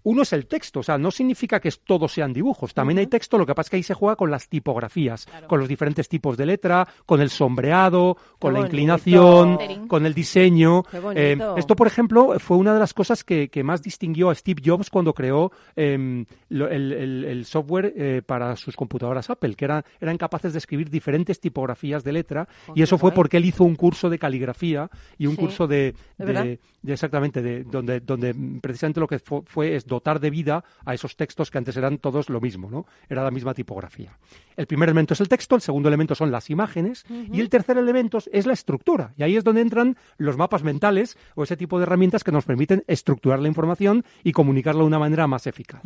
[0.03, 2.73] Uno es el texto, o sea, no significa que todos sean dibujos.
[2.73, 5.59] También hay texto, lo que pasa es que ahí se juega con las tipografías, con
[5.59, 8.75] los diferentes tipos de letra, con el sombreado, con la bonito.
[8.75, 10.83] inclinación, con el diseño.
[11.15, 14.61] Eh, esto, por ejemplo, fue una de las cosas que, que más distinguió a Steve
[14.65, 19.65] Jobs cuando creó em, lo- el, el- el software eh, para sus computadoras Apple, que
[19.65, 23.15] eran, eran capaces de escribir diferentes tipografías de letra, Oh, y eso fue guay.
[23.15, 25.41] porque él hizo un curso de caligrafía y un Sí.
[25.41, 26.43] curso de, ¿De verdad?
[26.43, 30.63] de- de exactamente de donde donde precisamente lo que fu- fue es dotar de vida
[30.85, 32.85] a esos textos que antes eran todos lo mismo, ¿no?
[33.09, 34.17] Era la misma tipografía.
[34.57, 37.77] El primer elemento es el texto, el segundo elemento son las imágenes y el tercer
[37.77, 39.13] elemento es la estructura.
[39.17, 42.45] Y ahí es donde entran los mapas mentales o ese tipo de herramientas que nos
[42.45, 45.81] permiten estructurar la información y comunicarla de una manera más eficaz.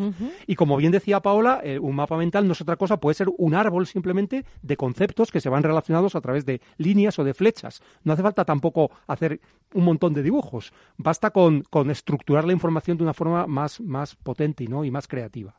[0.48, 3.28] Y como bien decía Paola, eh, un mapa mental no es otra cosa, puede ser
[3.38, 7.34] un árbol simplemente de conceptos que se van relacionados a través de líneas o de
[7.34, 7.82] flechas.
[8.04, 9.40] No hace falta tampoco hacer
[9.74, 10.74] un montón de dibujos.
[10.98, 14.86] Basta con, con estructurar la información de una forma más, más potente y, ¿no?
[14.86, 15.56] y más creativa.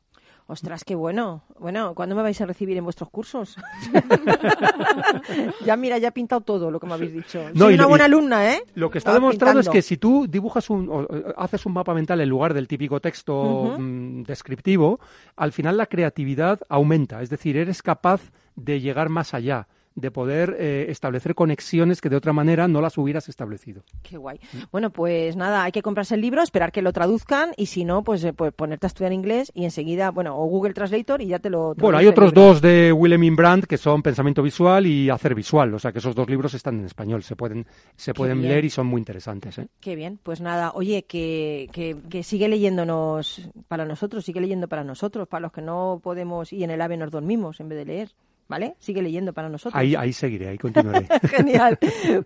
[0.49, 1.43] Ostras, qué bueno.
[1.59, 3.57] Bueno, ¿cuándo me vais a recibir en vuestros cursos?
[5.67, 7.43] ya mira, ya he pintado todo lo que me habéis dicho.
[7.53, 8.63] No, Soy y una buena y alumna, ¿eh?
[8.75, 11.73] Lo que está Estaba demostrado es que si tú dibujas un, o, eh, haces un
[11.73, 15.01] mapa mental en lugar del típico texto mm, descriptivo,
[15.35, 17.23] al final la creatividad aumenta.
[17.23, 19.67] Es decir, eres capaz de llegar más allá,
[19.97, 23.83] de poder eh, establecer conexiones que de otra manera no las hubieras establecido.
[24.03, 24.39] Qué guay.
[24.71, 28.05] Bueno, pues nada, hay que comprarse el libro, esperar que lo traduzcan y si no,
[28.05, 31.39] pues, eh, pues ponerte a estudiar inglés y enseguida, bueno, o Google Translator y ya
[31.39, 31.75] te lo.
[31.75, 35.79] Bueno, hay otros dos de Willem Brandt que son Pensamiento Visual y Hacer Visual, o
[35.79, 37.67] sea que esos dos libros están en español, se pueden,
[37.97, 38.53] se pueden bien.
[38.53, 39.59] leer y son muy interesantes.
[39.59, 39.69] ¿eh?
[39.81, 44.85] Qué bien, pues nada, oye, que, que, que sigue leyéndonos para nosotros, sigue leyendo para
[44.85, 47.85] nosotros, para los que no podemos y en el AVE nos dormimos en vez de
[47.87, 48.11] leer,
[48.49, 48.77] ¿vale?
[48.79, 49.79] Sigue leyendo para nosotros.
[49.79, 51.07] Ahí, ahí seguiré, ahí continuaré.
[51.29, 51.79] Genial.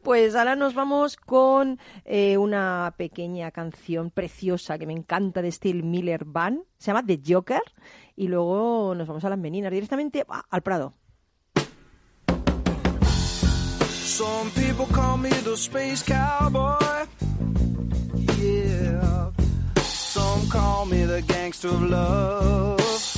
[0.03, 5.83] Pues ahora nos vamos con eh, una pequeña canción preciosa que me encanta de Steel
[5.83, 6.63] Miller Band.
[6.79, 7.63] Se llama The Joker.
[8.17, 10.95] Y luego nos vamos a las meninas directamente ah, al Prado.
[14.21, 17.07] Some people call me the space cowboy.
[18.39, 19.31] Yeah.
[19.83, 23.10] Some call me the gangster of love.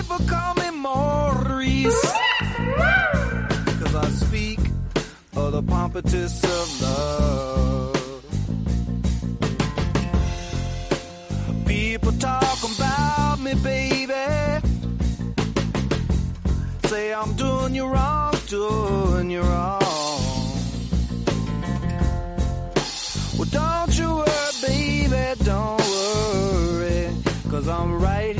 [0.00, 2.02] people call me Maurice.
[3.80, 4.60] Cause I speak
[5.36, 8.24] of the pompous of love.
[11.66, 14.24] People talk about me, baby.
[16.84, 19.80] Say I'm doing you wrong, doing you wrong.
[23.36, 27.10] Well, don't you worry, baby, don't worry.
[27.50, 28.39] Cause I'm right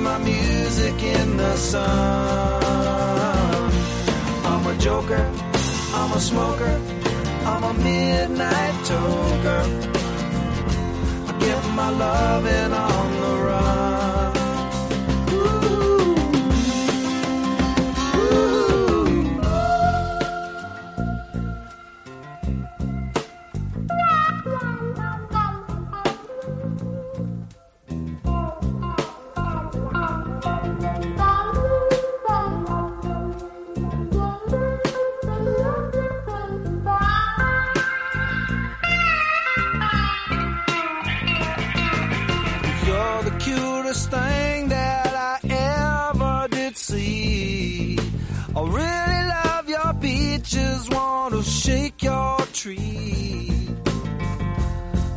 [0.00, 1.82] My music in the sun.
[4.44, 5.30] I'm a joker,
[5.92, 6.80] I'm a smoker,
[7.44, 9.64] I'm a midnight toker.
[11.28, 13.87] I give my loving on the run.
[52.58, 53.52] Tree.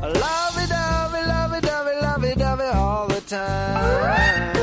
[0.04, 3.22] I love it, love it, love it, love it, love it, love it all the
[3.22, 4.56] time.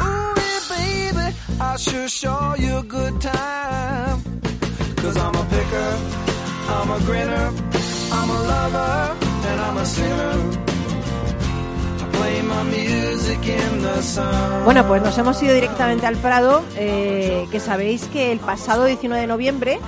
[0.00, 0.34] Ooh,
[0.70, 4.18] baby, I sure show you a good time.
[5.02, 5.90] Cause I'm a picker,
[6.74, 7.46] I'm a grinner,
[8.16, 9.16] I'm a lover,
[9.48, 10.66] and I'm a sinner.
[14.64, 19.20] Bueno, pues nos hemos ido directamente al Prado, eh, que sabéis que el pasado 19
[19.20, 19.78] de noviembre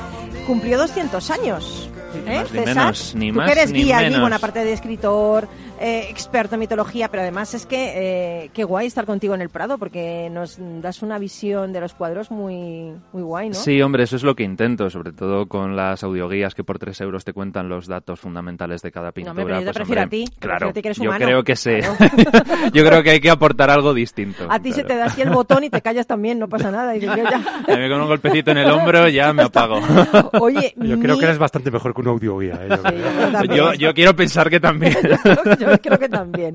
[0.49, 1.91] cumplió 200 años.
[2.27, 2.75] ¿Eh, más ni César?
[2.75, 4.21] menos, ni Tú más que eres ni guía allí, menos.
[4.23, 5.47] bueno, aparte de escritor,
[5.81, 9.49] eh, experto en mitología, pero además es que eh, qué guay estar contigo en el
[9.49, 13.55] Prado, porque nos das una visión de los cuadros muy, muy guay, ¿no?
[13.55, 17.01] Sí, hombre, eso es lo que intento, sobre todo con las audioguías que por 3
[17.03, 19.33] euros te cuentan los datos fundamentales de cada pintura.
[19.33, 20.99] hombre, pero yo te pues, prefiero hombre, a ti, Claro, prefiero a ti que eres
[20.99, 21.71] yo creo que sí.
[21.79, 22.71] Claro.
[22.73, 24.47] yo creo que hay que aportar algo distinto.
[24.49, 26.95] A ti se te da así el botón y te callas también, no pasa nada.
[26.97, 29.81] Y dices, yo ya- A mí con un golpecito en el hombro ya me apago.
[30.41, 32.59] Oye, Yo creo que eres bastante mejor que un audioguía.
[32.63, 33.77] ¿eh?
[33.79, 34.97] Yo quiero pensar que también.
[35.59, 36.55] Yo creo que también.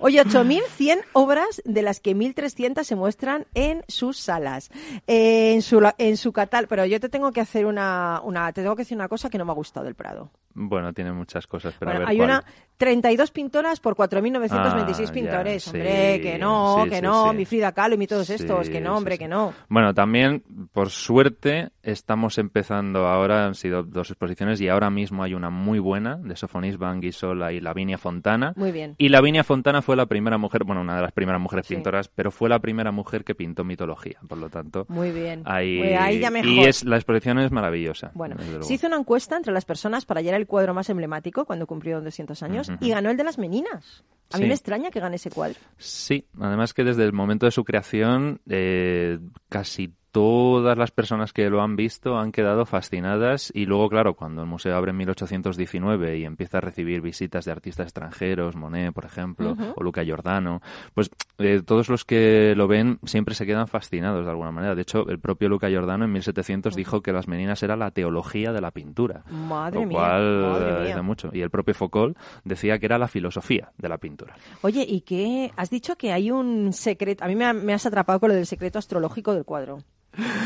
[0.00, 4.70] Oye, 8.100 obras de las que 1.300 se muestran en sus salas,
[5.06, 6.68] en su en su catálogo.
[6.68, 9.38] Pero yo te tengo que hacer una, una, te tengo que decir una cosa que
[9.38, 10.30] no me ha gustado del Prado.
[10.54, 12.28] bueno, tiene muchas cosas, pero Bueno, a ver hay cuál.
[12.30, 12.44] una
[12.76, 15.62] 32 pintoras por 4.926 Ah, ya, pintores.
[15.64, 18.70] sí, hombre, que no, sí, que sí, no, mi Frida Kahlo y mi todos estos,
[18.70, 19.52] que no, hombre, que no.
[19.68, 20.42] Bueno, también,
[20.72, 25.78] por suerte, estamos empezando ahora, han sido dos exposiciones y ahora mismo hay una muy
[25.78, 28.49] buena de Sofonis Van Guisola y Lavinia Fontana.
[28.56, 28.94] Muy bien.
[28.98, 32.30] Y Lavinia Fontana fue la primera mujer, bueno, una de las primeras mujeres pintoras, pero
[32.30, 34.86] fue la primera mujer que pintó mitología, por lo tanto.
[34.88, 35.42] Muy bien.
[35.44, 36.48] Ahí, Pues ahí ya mejor.
[36.50, 38.10] y es, la exposición es maravillosa.
[38.14, 41.66] Bueno, se hizo una encuesta entre las personas para hallar el cuadro más emblemático cuando
[41.66, 44.04] cumplió 200 años y ganó el de las meninas.
[44.32, 44.48] A mí Sí.
[44.48, 45.58] me extraña que gane ese cuadro.
[45.76, 51.48] Sí, además que desde el momento de su creación, eh, casi todas las personas que
[51.50, 56.18] lo han visto han quedado fascinadas y luego, claro, cuando el museo abre en 1819
[56.18, 60.60] y empieza a recibir visitas de artistas extranjeros, Monet, por ejemplo, o Luca Giordano,
[60.94, 64.74] pues eh, todos los que lo ven siempre se quedan fascinados de alguna manera.
[64.74, 68.52] De hecho, el propio Luca Giordano en 1700 dijo que las meninas era la teología
[68.52, 69.22] de la pintura.
[69.30, 71.02] Madre lo mía, cual madre eh, mía.
[71.02, 71.30] mucho.
[71.32, 74.34] Y el propio Foucault decía que era la filosofía de la pintura.
[74.62, 75.52] Oye, ¿y qué?
[75.56, 77.24] Has dicho que hay un secreto.
[77.24, 79.78] A mí me has atrapado con lo del secreto astrológico del cuadro.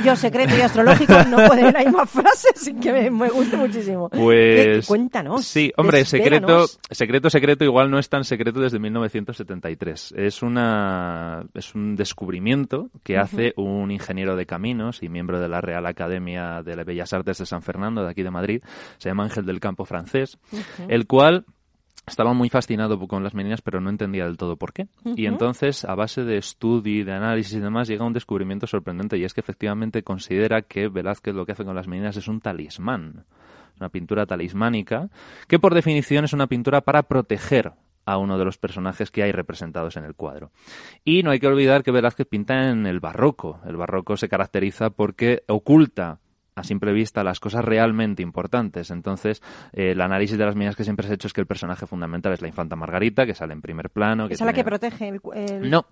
[0.05, 3.57] Yo, secreto y astrológico, no puede en la misma frase, sin que me, me guste
[3.57, 4.09] muchísimo.
[4.11, 5.45] ¿Qué- Pues cuéntanos.
[5.47, 10.15] Sí, hombre, secreto, secreto, secreto, igual no es tan secreto desde 1973.
[10.17, 15.61] Es una es un descubrimiento que hace un ingeniero de caminos y miembro de la
[15.61, 18.63] Real Academia de las Bellas Artes de San Fernando, de aquí de Madrid,
[18.99, 20.39] se llama Ángel del Campo francés,
[20.89, 21.45] el cual
[22.07, 24.89] estaba muy fascinado con las meninas, pero no entendía del todo por qué.
[25.17, 29.17] Y entonces, a base de estudio, y de análisis y demás, llega un descubrimiento sorprendente
[29.17, 32.41] y es que efectivamente considera que Velázquez lo que hace con las meninas es un
[32.41, 33.25] talismán,
[33.79, 35.09] una pintura talismánica,
[35.49, 37.73] que por definición es una pintura para proteger
[38.07, 40.51] a uno de los personajes que hay representados en el cuadro.
[41.05, 43.61] Y no hay que olvidar que Velázquez pinta en el barroco.
[43.67, 46.19] El barroco se caracteriza porque oculta
[46.57, 48.91] a simple vista las cosas realmente importantes.
[48.91, 49.43] Entonces,
[49.73, 51.87] eh, el análisis de las medidas que siempre se ha hecho es que el personaje
[51.87, 54.29] fundamental es la infanta Margarita, que sale en primer plano.
[54.29, 55.85] Que ¿Es a la que protege el, el- No.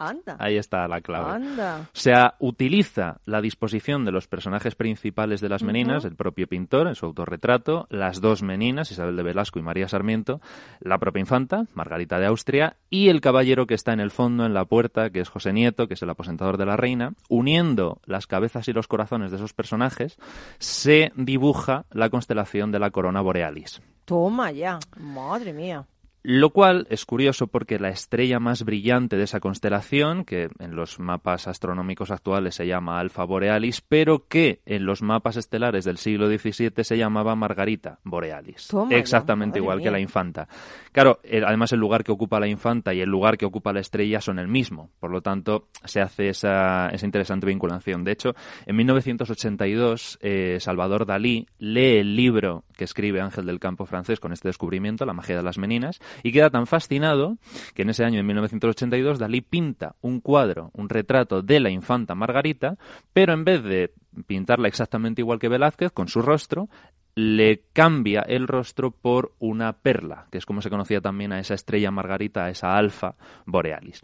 [0.00, 0.36] Anda.
[0.38, 1.30] Ahí está la clave.
[1.30, 1.82] Anda.
[1.82, 6.88] O sea, utiliza la disposición de los personajes principales de las meninas, el propio pintor
[6.88, 10.40] en su autorretrato, las dos meninas, Isabel de Velasco y María Sarmiento,
[10.80, 14.54] la propia infanta, Margarita de Austria, y el caballero que está en el fondo, en
[14.54, 17.12] la puerta, que es José Nieto, que es el aposentador de la reina.
[17.28, 20.16] Uniendo las cabezas y los corazones de esos personajes,
[20.58, 23.82] se dibuja la constelación de la corona borealis.
[24.06, 24.78] Toma ya.
[24.96, 25.84] Madre mía.
[26.22, 31.00] Lo cual es curioso porque la estrella más brillante de esa constelación, que en los
[31.00, 36.28] mapas astronómicos actuales se llama Alfa Borealis, pero que en los mapas estelares del siglo
[36.28, 38.68] XVII se llamaba Margarita Borealis.
[38.68, 40.46] Toma Exactamente igual que la infanta.
[40.92, 44.20] Claro, además el lugar que ocupa la infanta y el lugar que ocupa la estrella
[44.20, 44.90] son el mismo.
[45.00, 48.04] Por lo tanto, se hace esa, esa interesante vinculación.
[48.04, 48.34] De hecho,
[48.66, 54.32] en 1982, eh, Salvador Dalí lee el libro que escribe Ángel del Campo francés con
[54.32, 57.36] este descubrimiento, La magia de las meninas, y queda tan fascinado
[57.74, 62.14] que en ese año, en 1982, Dalí pinta un cuadro, un retrato de la infanta
[62.14, 62.78] Margarita,
[63.12, 63.92] pero en vez de
[64.26, 66.70] pintarla exactamente igual que Velázquez, con su rostro,
[67.14, 71.52] le cambia el rostro por una perla, que es como se conocía también a esa
[71.52, 73.14] estrella Margarita, a esa alfa
[73.44, 74.00] borealis.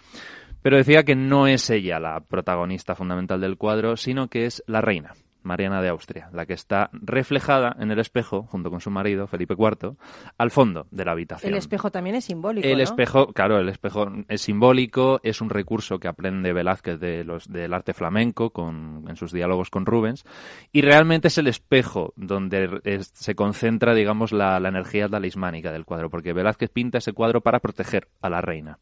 [0.60, 4.82] Pero decía que no es ella la protagonista fundamental del cuadro, sino que es la
[4.82, 5.14] reina,
[5.46, 9.54] Mariana de Austria, la que está reflejada en el espejo, junto con su marido, Felipe
[9.58, 9.96] IV,
[10.36, 11.52] al fondo de la habitación.
[11.52, 12.66] El espejo también es simbólico.
[12.66, 12.82] El ¿no?
[12.84, 17.72] espejo, claro, el espejo es simbólico, es un recurso que aprende Velázquez de los, del
[17.72, 20.24] arte flamenco con, en sus diálogos con Rubens,
[20.72, 25.84] y realmente es el espejo donde es- se concentra, digamos, la, la energía talismánica del
[25.84, 28.78] cuadro, porque Velázquez pinta ese cuadro para proteger a la reina.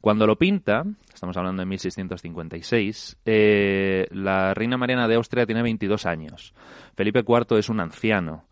[0.00, 0.84] Cuando lo pinta,
[1.14, 6.54] estamos hablando de 1656, eh, la reina Mariana de Austria tiene 22 años,
[6.96, 8.46] Felipe IV es un anciano.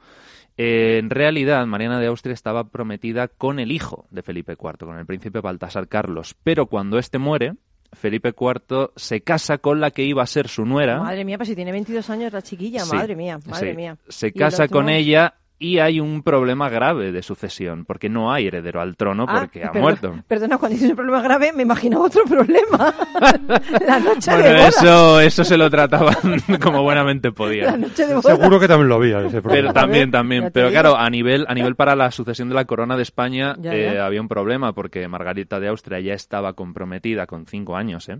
[0.56, 4.98] Eh, en realidad, Mariana de Austria estaba prometida con el hijo de Felipe IV, con
[4.98, 6.36] el príncipe Baltasar Carlos.
[6.44, 7.54] Pero cuando éste muere,
[7.92, 10.98] Felipe IV se casa con la que iba a ser su nuera.
[10.98, 13.76] Madre mía, pues si tiene 22 años la chiquilla, Sí, madre mía, madre sí.
[13.76, 13.96] mía.
[14.08, 18.80] Se casa con ella y hay un problema grave de sucesión, porque no hay heredero
[18.80, 20.14] al trono Ah, porque ha perdona- muerto.
[20.28, 22.94] Perdona, cuando dices un problema grave, me imagino otro problema.
[23.86, 24.76] la noche de Bueno, bodas.
[24.76, 26.16] eso, eso se lo trataban
[26.62, 27.80] como buenamente La podían.
[27.80, 28.36] noche de bodas.
[28.36, 29.50] Seguro que también lo había ese problema.
[29.68, 30.50] Pero también, también.
[30.52, 30.80] Pero digo.
[30.80, 33.92] claro, a nivel, a nivel para la sucesión de la corona de España Ya, eh,
[33.94, 34.06] ya.
[34.06, 38.18] había un problema porque Margarita de Austria ya estaba comprometida con cinco años, ¿eh?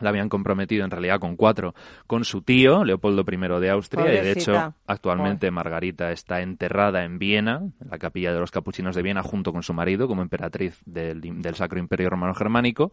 [0.00, 1.74] La habían comprometido en realidad con cuatro,
[2.06, 7.18] con su tío, Leopoldo I de Austria, y de hecho actualmente Margarita está enterrada en
[7.18, 10.80] Viena, en la capilla de los capuchinos de Viena, junto con su marido como emperatriz
[10.86, 12.92] del, del Sacro Imperio Romano Germánico.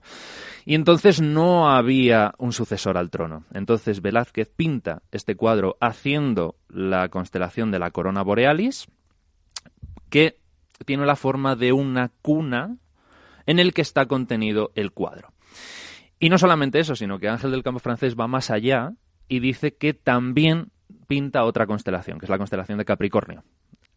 [0.66, 3.46] Y entonces no había un sucesor al trono.
[3.54, 8.88] Entonces Velázquez pinta este cuadro haciendo la constelación de la corona borealis,
[10.10, 10.40] que
[10.86, 12.78] tiene la forma de una cuna
[13.46, 15.35] en el que está contenido el cuadro.
[16.20, 18.94] Y no solamente eso, sino que Ángel del Campo francés va más allá
[19.28, 20.72] y dice que también
[21.08, 23.44] pinta otra constelación, que es la constelación de Capricornio.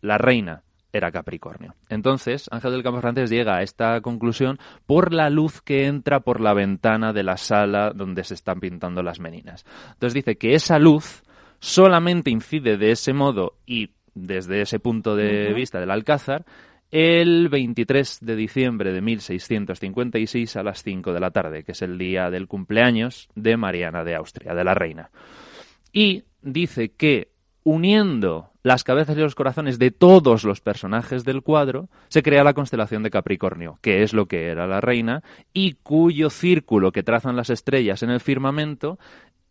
[0.00, 0.62] La reina
[0.92, 1.74] era Capricornio.
[1.88, 6.40] Entonces, Ángel del Campo francés llega a esta conclusión por la luz que entra por
[6.40, 9.64] la ventana de la sala donde se están pintando las meninas.
[9.92, 11.22] Entonces dice que esa luz
[11.60, 16.44] solamente incide de ese modo y desde ese punto de vista del Alcázar
[16.90, 21.98] el 23 de diciembre de 1656 a las 5 de la tarde, que es el
[21.98, 25.10] día del cumpleaños de Mariana de Austria, de la reina.
[25.92, 27.28] Y dice que
[27.64, 32.54] uniendo las cabezas y los corazones de todos los personajes del cuadro, se crea la
[32.54, 35.22] constelación de Capricornio, que es lo que era la reina,
[35.52, 38.98] y cuyo círculo que trazan las estrellas en el firmamento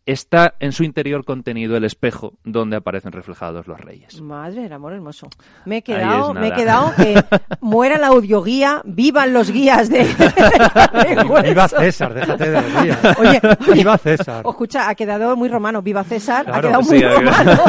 [0.08, 4.22] está en su interior contenido el espejo donde aparecen reflejados los reyes.
[4.22, 5.28] Madre del amor hermoso.
[5.66, 7.22] Me he quedado, me he quedado que
[7.60, 10.04] muera la audioguía, vivan los guías de.
[11.44, 12.98] Viva César, déjate de los guías.
[13.18, 14.40] Oye, oye, Viva César.
[14.46, 15.82] o escucha, ha quedado muy romano.
[15.82, 17.62] Viva César, ha quedado sí, muy romano.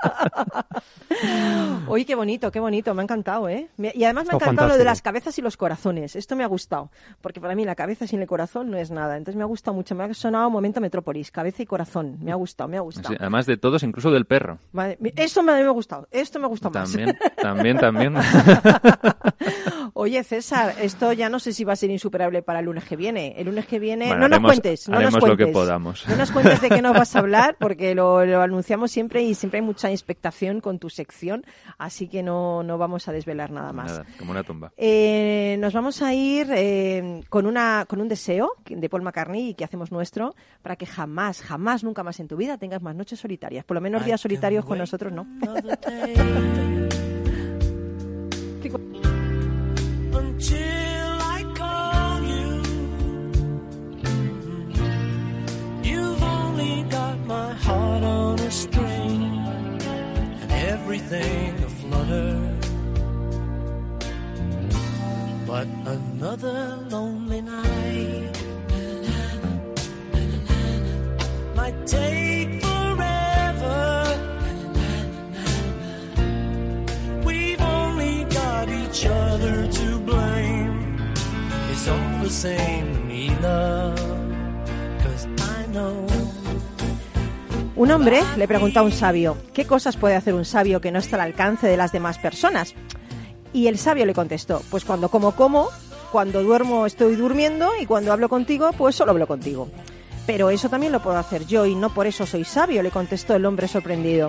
[1.88, 3.68] Oye, qué bonito, qué bonito, me ha encantado, ¿eh?
[3.78, 6.14] Y además me ha Está encantado lo de las cabezas y los corazones.
[6.16, 6.90] Esto me ha gustado,
[7.20, 9.16] porque para mí la cabeza sin el corazón no es nada.
[9.16, 12.18] Entonces me ha gustado mucho, me ha sonado momento Metrópolis, cabeza y corazón.
[12.20, 13.08] Me ha gustado, me ha gustado.
[13.08, 14.58] Sí, además de todos, incluso del perro.
[14.72, 16.92] Vale, Esto me, me ha gustado, esto me gusta más.
[16.92, 18.14] También, también, también.
[20.02, 22.96] Oye, César, esto ya no sé si va a ser insuperable para el lunes que
[22.96, 23.34] viene.
[23.36, 25.28] El lunes que viene, Bueno, no nos cuentes, no nos cuentes.
[25.28, 26.08] lo que podamos.
[26.08, 29.34] No nos cuentes de qué nos vas a hablar, porque lo, lo anunciamos siempre y
[29.34, 31.44] siempre hay mucha expectación con tu sección,
[31.76, 33.92] así que no, no vamos a desvelar nada más.
[33.92, 34.72] Nada, como una tumba.
[34.78, 39.54] Eh, nos vamos a ir eh, con, una, con un deseo de Paul McCartney y
[39.54, 43.20] que hacemos nuestro para que jamás, jamás, nunca más en tu vida tengas más noches
[43.20, 43.66] solitarias.
[43.66, 45.26] Por lo menos días solitarios con nosotros no.
[60.90, 62.56] Everything aflutter.
[65.46, 68.36] But another lonely night
[71.54, 73.78] might take forever.
[77.24, 79.29] We've only got each other.
[87.76, 90.98] Un hombre le pregunta a un sabio, ¿qué cosas puede hacer un sabio que no
[90.98, 92.74] está al alcance de las demás personas?
[93.52, 95.68] Y el sabio le contestó, pues cuando como como,
[96.12, 99.70] cuando duermo estoy durmiendo y cuando hablo contigo, pues solo hablo contigo.
[100.26, 103.34] Pero eso también lo puedo hacer yo y no por eso soy sabio, le contestó
[103.34, 104.28] el hombre sorprendido.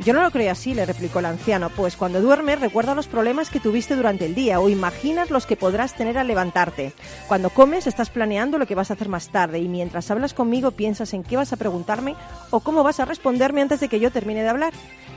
[0.00, 3.48] Yo no lo creo así, le replicó el anciano, pues cuando duermes recuerda los problemas
[3.48, 6.92] que tuviste durante el día o imaginas los que podrás tener al levantarte.
[7.28, 10.72] Cuando comes estás planeando lo que vas a hacer más tarde y mientras hablas conmigo
[10.72, 12.16] piensas en qué vas a preguntarme
[12.50, 14.72] o cómo vas a responderme antes de que yo termine de hablar.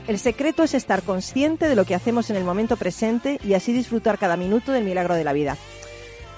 [0.06, 3.72] El secreto es estar consciente de lo que hacemos en el momento presente y así
[3.72, 5.56] disfrutar cada minuto del milagro de la vida.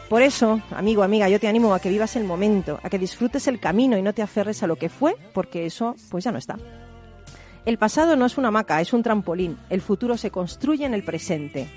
[0.08, 3.46] Por eso, amigo, amiga, yo te animo a que vivas el momento, a que disfrutes
[3.46, 6.38] el camino y no te aferres a lo que fue, porque eso pues ya no
[6.38, 6.56] está.
[7.66, 9.58] El pasado no es una hamaca, es un trampolín.
[9.68, 11.68] El futuro se construye en el presente.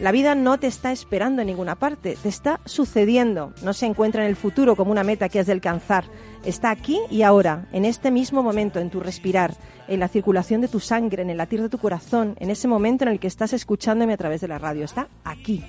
[0.00, 3.52] La vida no te está esperando en ninguna parte, te está sucediendo.
[3.62, 6.04] No se encuentra en el futuro como una meta que has de alcanzar.
[6.42, 9.54] Está aquí y ahora, en este mismo momento, en tu respirar,
[9.88, 13.04] en la circulación de tu sangre, en el latir de tu corazón, en ese momento
[13.04, 14.86] en el que estás escuchándome a través de la radio.
[14.86, 15.62] Está aquí.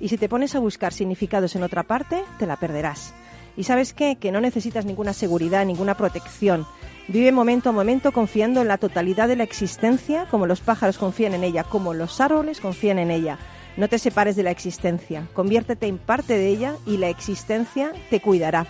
[0.00, 3.14] Y si te pones a buscar significados en otra parte, te la perderás.
[3.56, 4.16] ¿Y sabes qué?
[4.16, 6.66] Que no necesitas ninguna seguridad, ninguna protección.
[7.08, 11.32] Vive momento a momento confiando en la totalidad de la existencia, como los pájaros confían
[11.32, 13.38] en ella, como los árboles confían en ella.
[13.78, 18.20] No te separes de la existencia, conviértete en parte de ella y la existencia te
[18.20, 18.66] cuidará.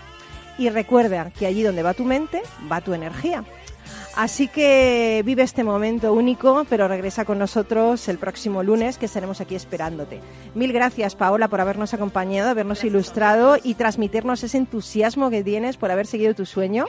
[0.56, 3.44] Y recuerda que allí donde va tu mente, va tu energía.
[4.14, 9.40] Así que vive este momento único, pero regresa con nosotros el próximo lunes, que estaremos
[9.40, 10.20] aquí esperándote.
[10.54, 15.90] Mil gracias, Paola, por habernos acompañado, habernos ilustrado y transmitirnos ese entusiasmo que tienes por
[15.90, 16.86] haber seguido tu sueño.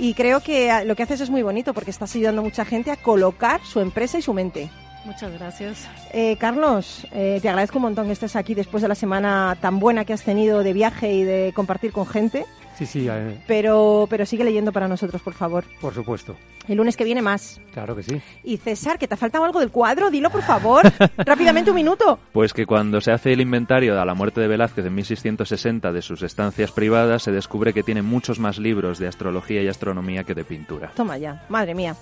[0.00, 2.64] Y creo que ah, lo que haces es muy bonito porque estás ayudando a mucha
[2.64, 4.70] gente a colocar su empresa y su mente.
[5.04, 5.86] Muchas gracias.
[6.12, 9.78] Eh, Carlos, eh, te agradezco un montón que estés aquí después de la semana tan
[9.78, 12.46] buena que has tenido de viaje y de compartir con gente.
[12.80, 15.64] Sí, sí, eh, Pero, pero sigue leyendo para nosotros, por favor.
[15.82, 16.34] por supuesto.
[16.66, 17.60] El lunes que viene más.
[17.74, 18.20] Claro que sí.
[18.42, 20.90] Y César, que te ha faltado algo del cuadro, dilo por favor.
[21.18, 22.18] Rápidamente un minuto.
[22.32, 26.00] Pues que cuando se hace el inventario a la muerte de Velázquez en 1660 de
[26.00, 30.34] sus estancias privadas, se descubre que tiene muchos más libros de astrología y astronomía que
[30.34, 30.92] de pintura.
[30.96, 31.96] Toma ya, madre mía.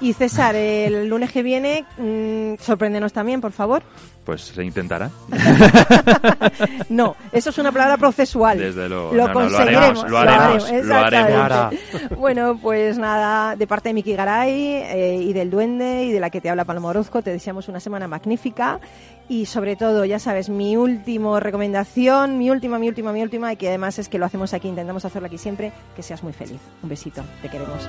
[0.00, 3.82] Y César, el lunes que viene, mm, sorpréndenos también, por favor.
[4.28, 5.10] Pues se intentará.
[6.90, 8.58] No, eso es una palabra procesual.
[8.58, 9.12] Desde luego.
[9.14, 10.04] Lo No, no, lo conseguiremos.
[10.04, 11.74] haremos, lo haremos, lo haremos.
[12.18, 16.28] Bueno, pues nada, de parte de Miki Garay eh, y del Duende y de la
[16.28, 18.80] que te habla Paloma Orozco, te deseamos una semana magnífica
[19.30, 23.56] y sobre todo, ya sabes, mi última recomendación, mi última, mi última, mi última, y
[23.56, 26.60] que además es que lo hacemos aquí, intentamos hacerlo aquí siempre, que seas muy feliz.
[26.82, 27.88] Un besito, te queremos.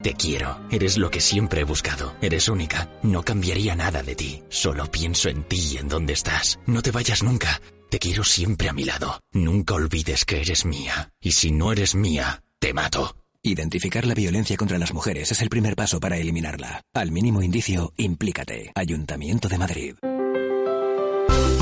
[0.00, 0.60] Te quiero.
[0.70, 2.14] Eres lo que siempre he buscado.
[2.22, 2.88] Eres única.
[3.02, 4.42] No cambiaría nada de ti.
[4.48, 6.60] Solo pienso en ti y en dónde estás.
[6.66, 7.60] No te vayas nunca.
[7.90, 9.20] Te quiero siempre a mi lado.
[9.32, 11.10] Nunca olvides que eres mía.
[11.20, 13.16] Y si no eres mía, te mato.
[13.42, 16.82] Identificar la violencia contra las mujeres es el primer paso para eliminarla.
[16.94, 18.70] Al mínimo indicio, implícate.
[18.76, 19.94] Ayuntamiento de Madrid.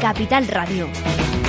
[0.00, 1.45] Capital Radio.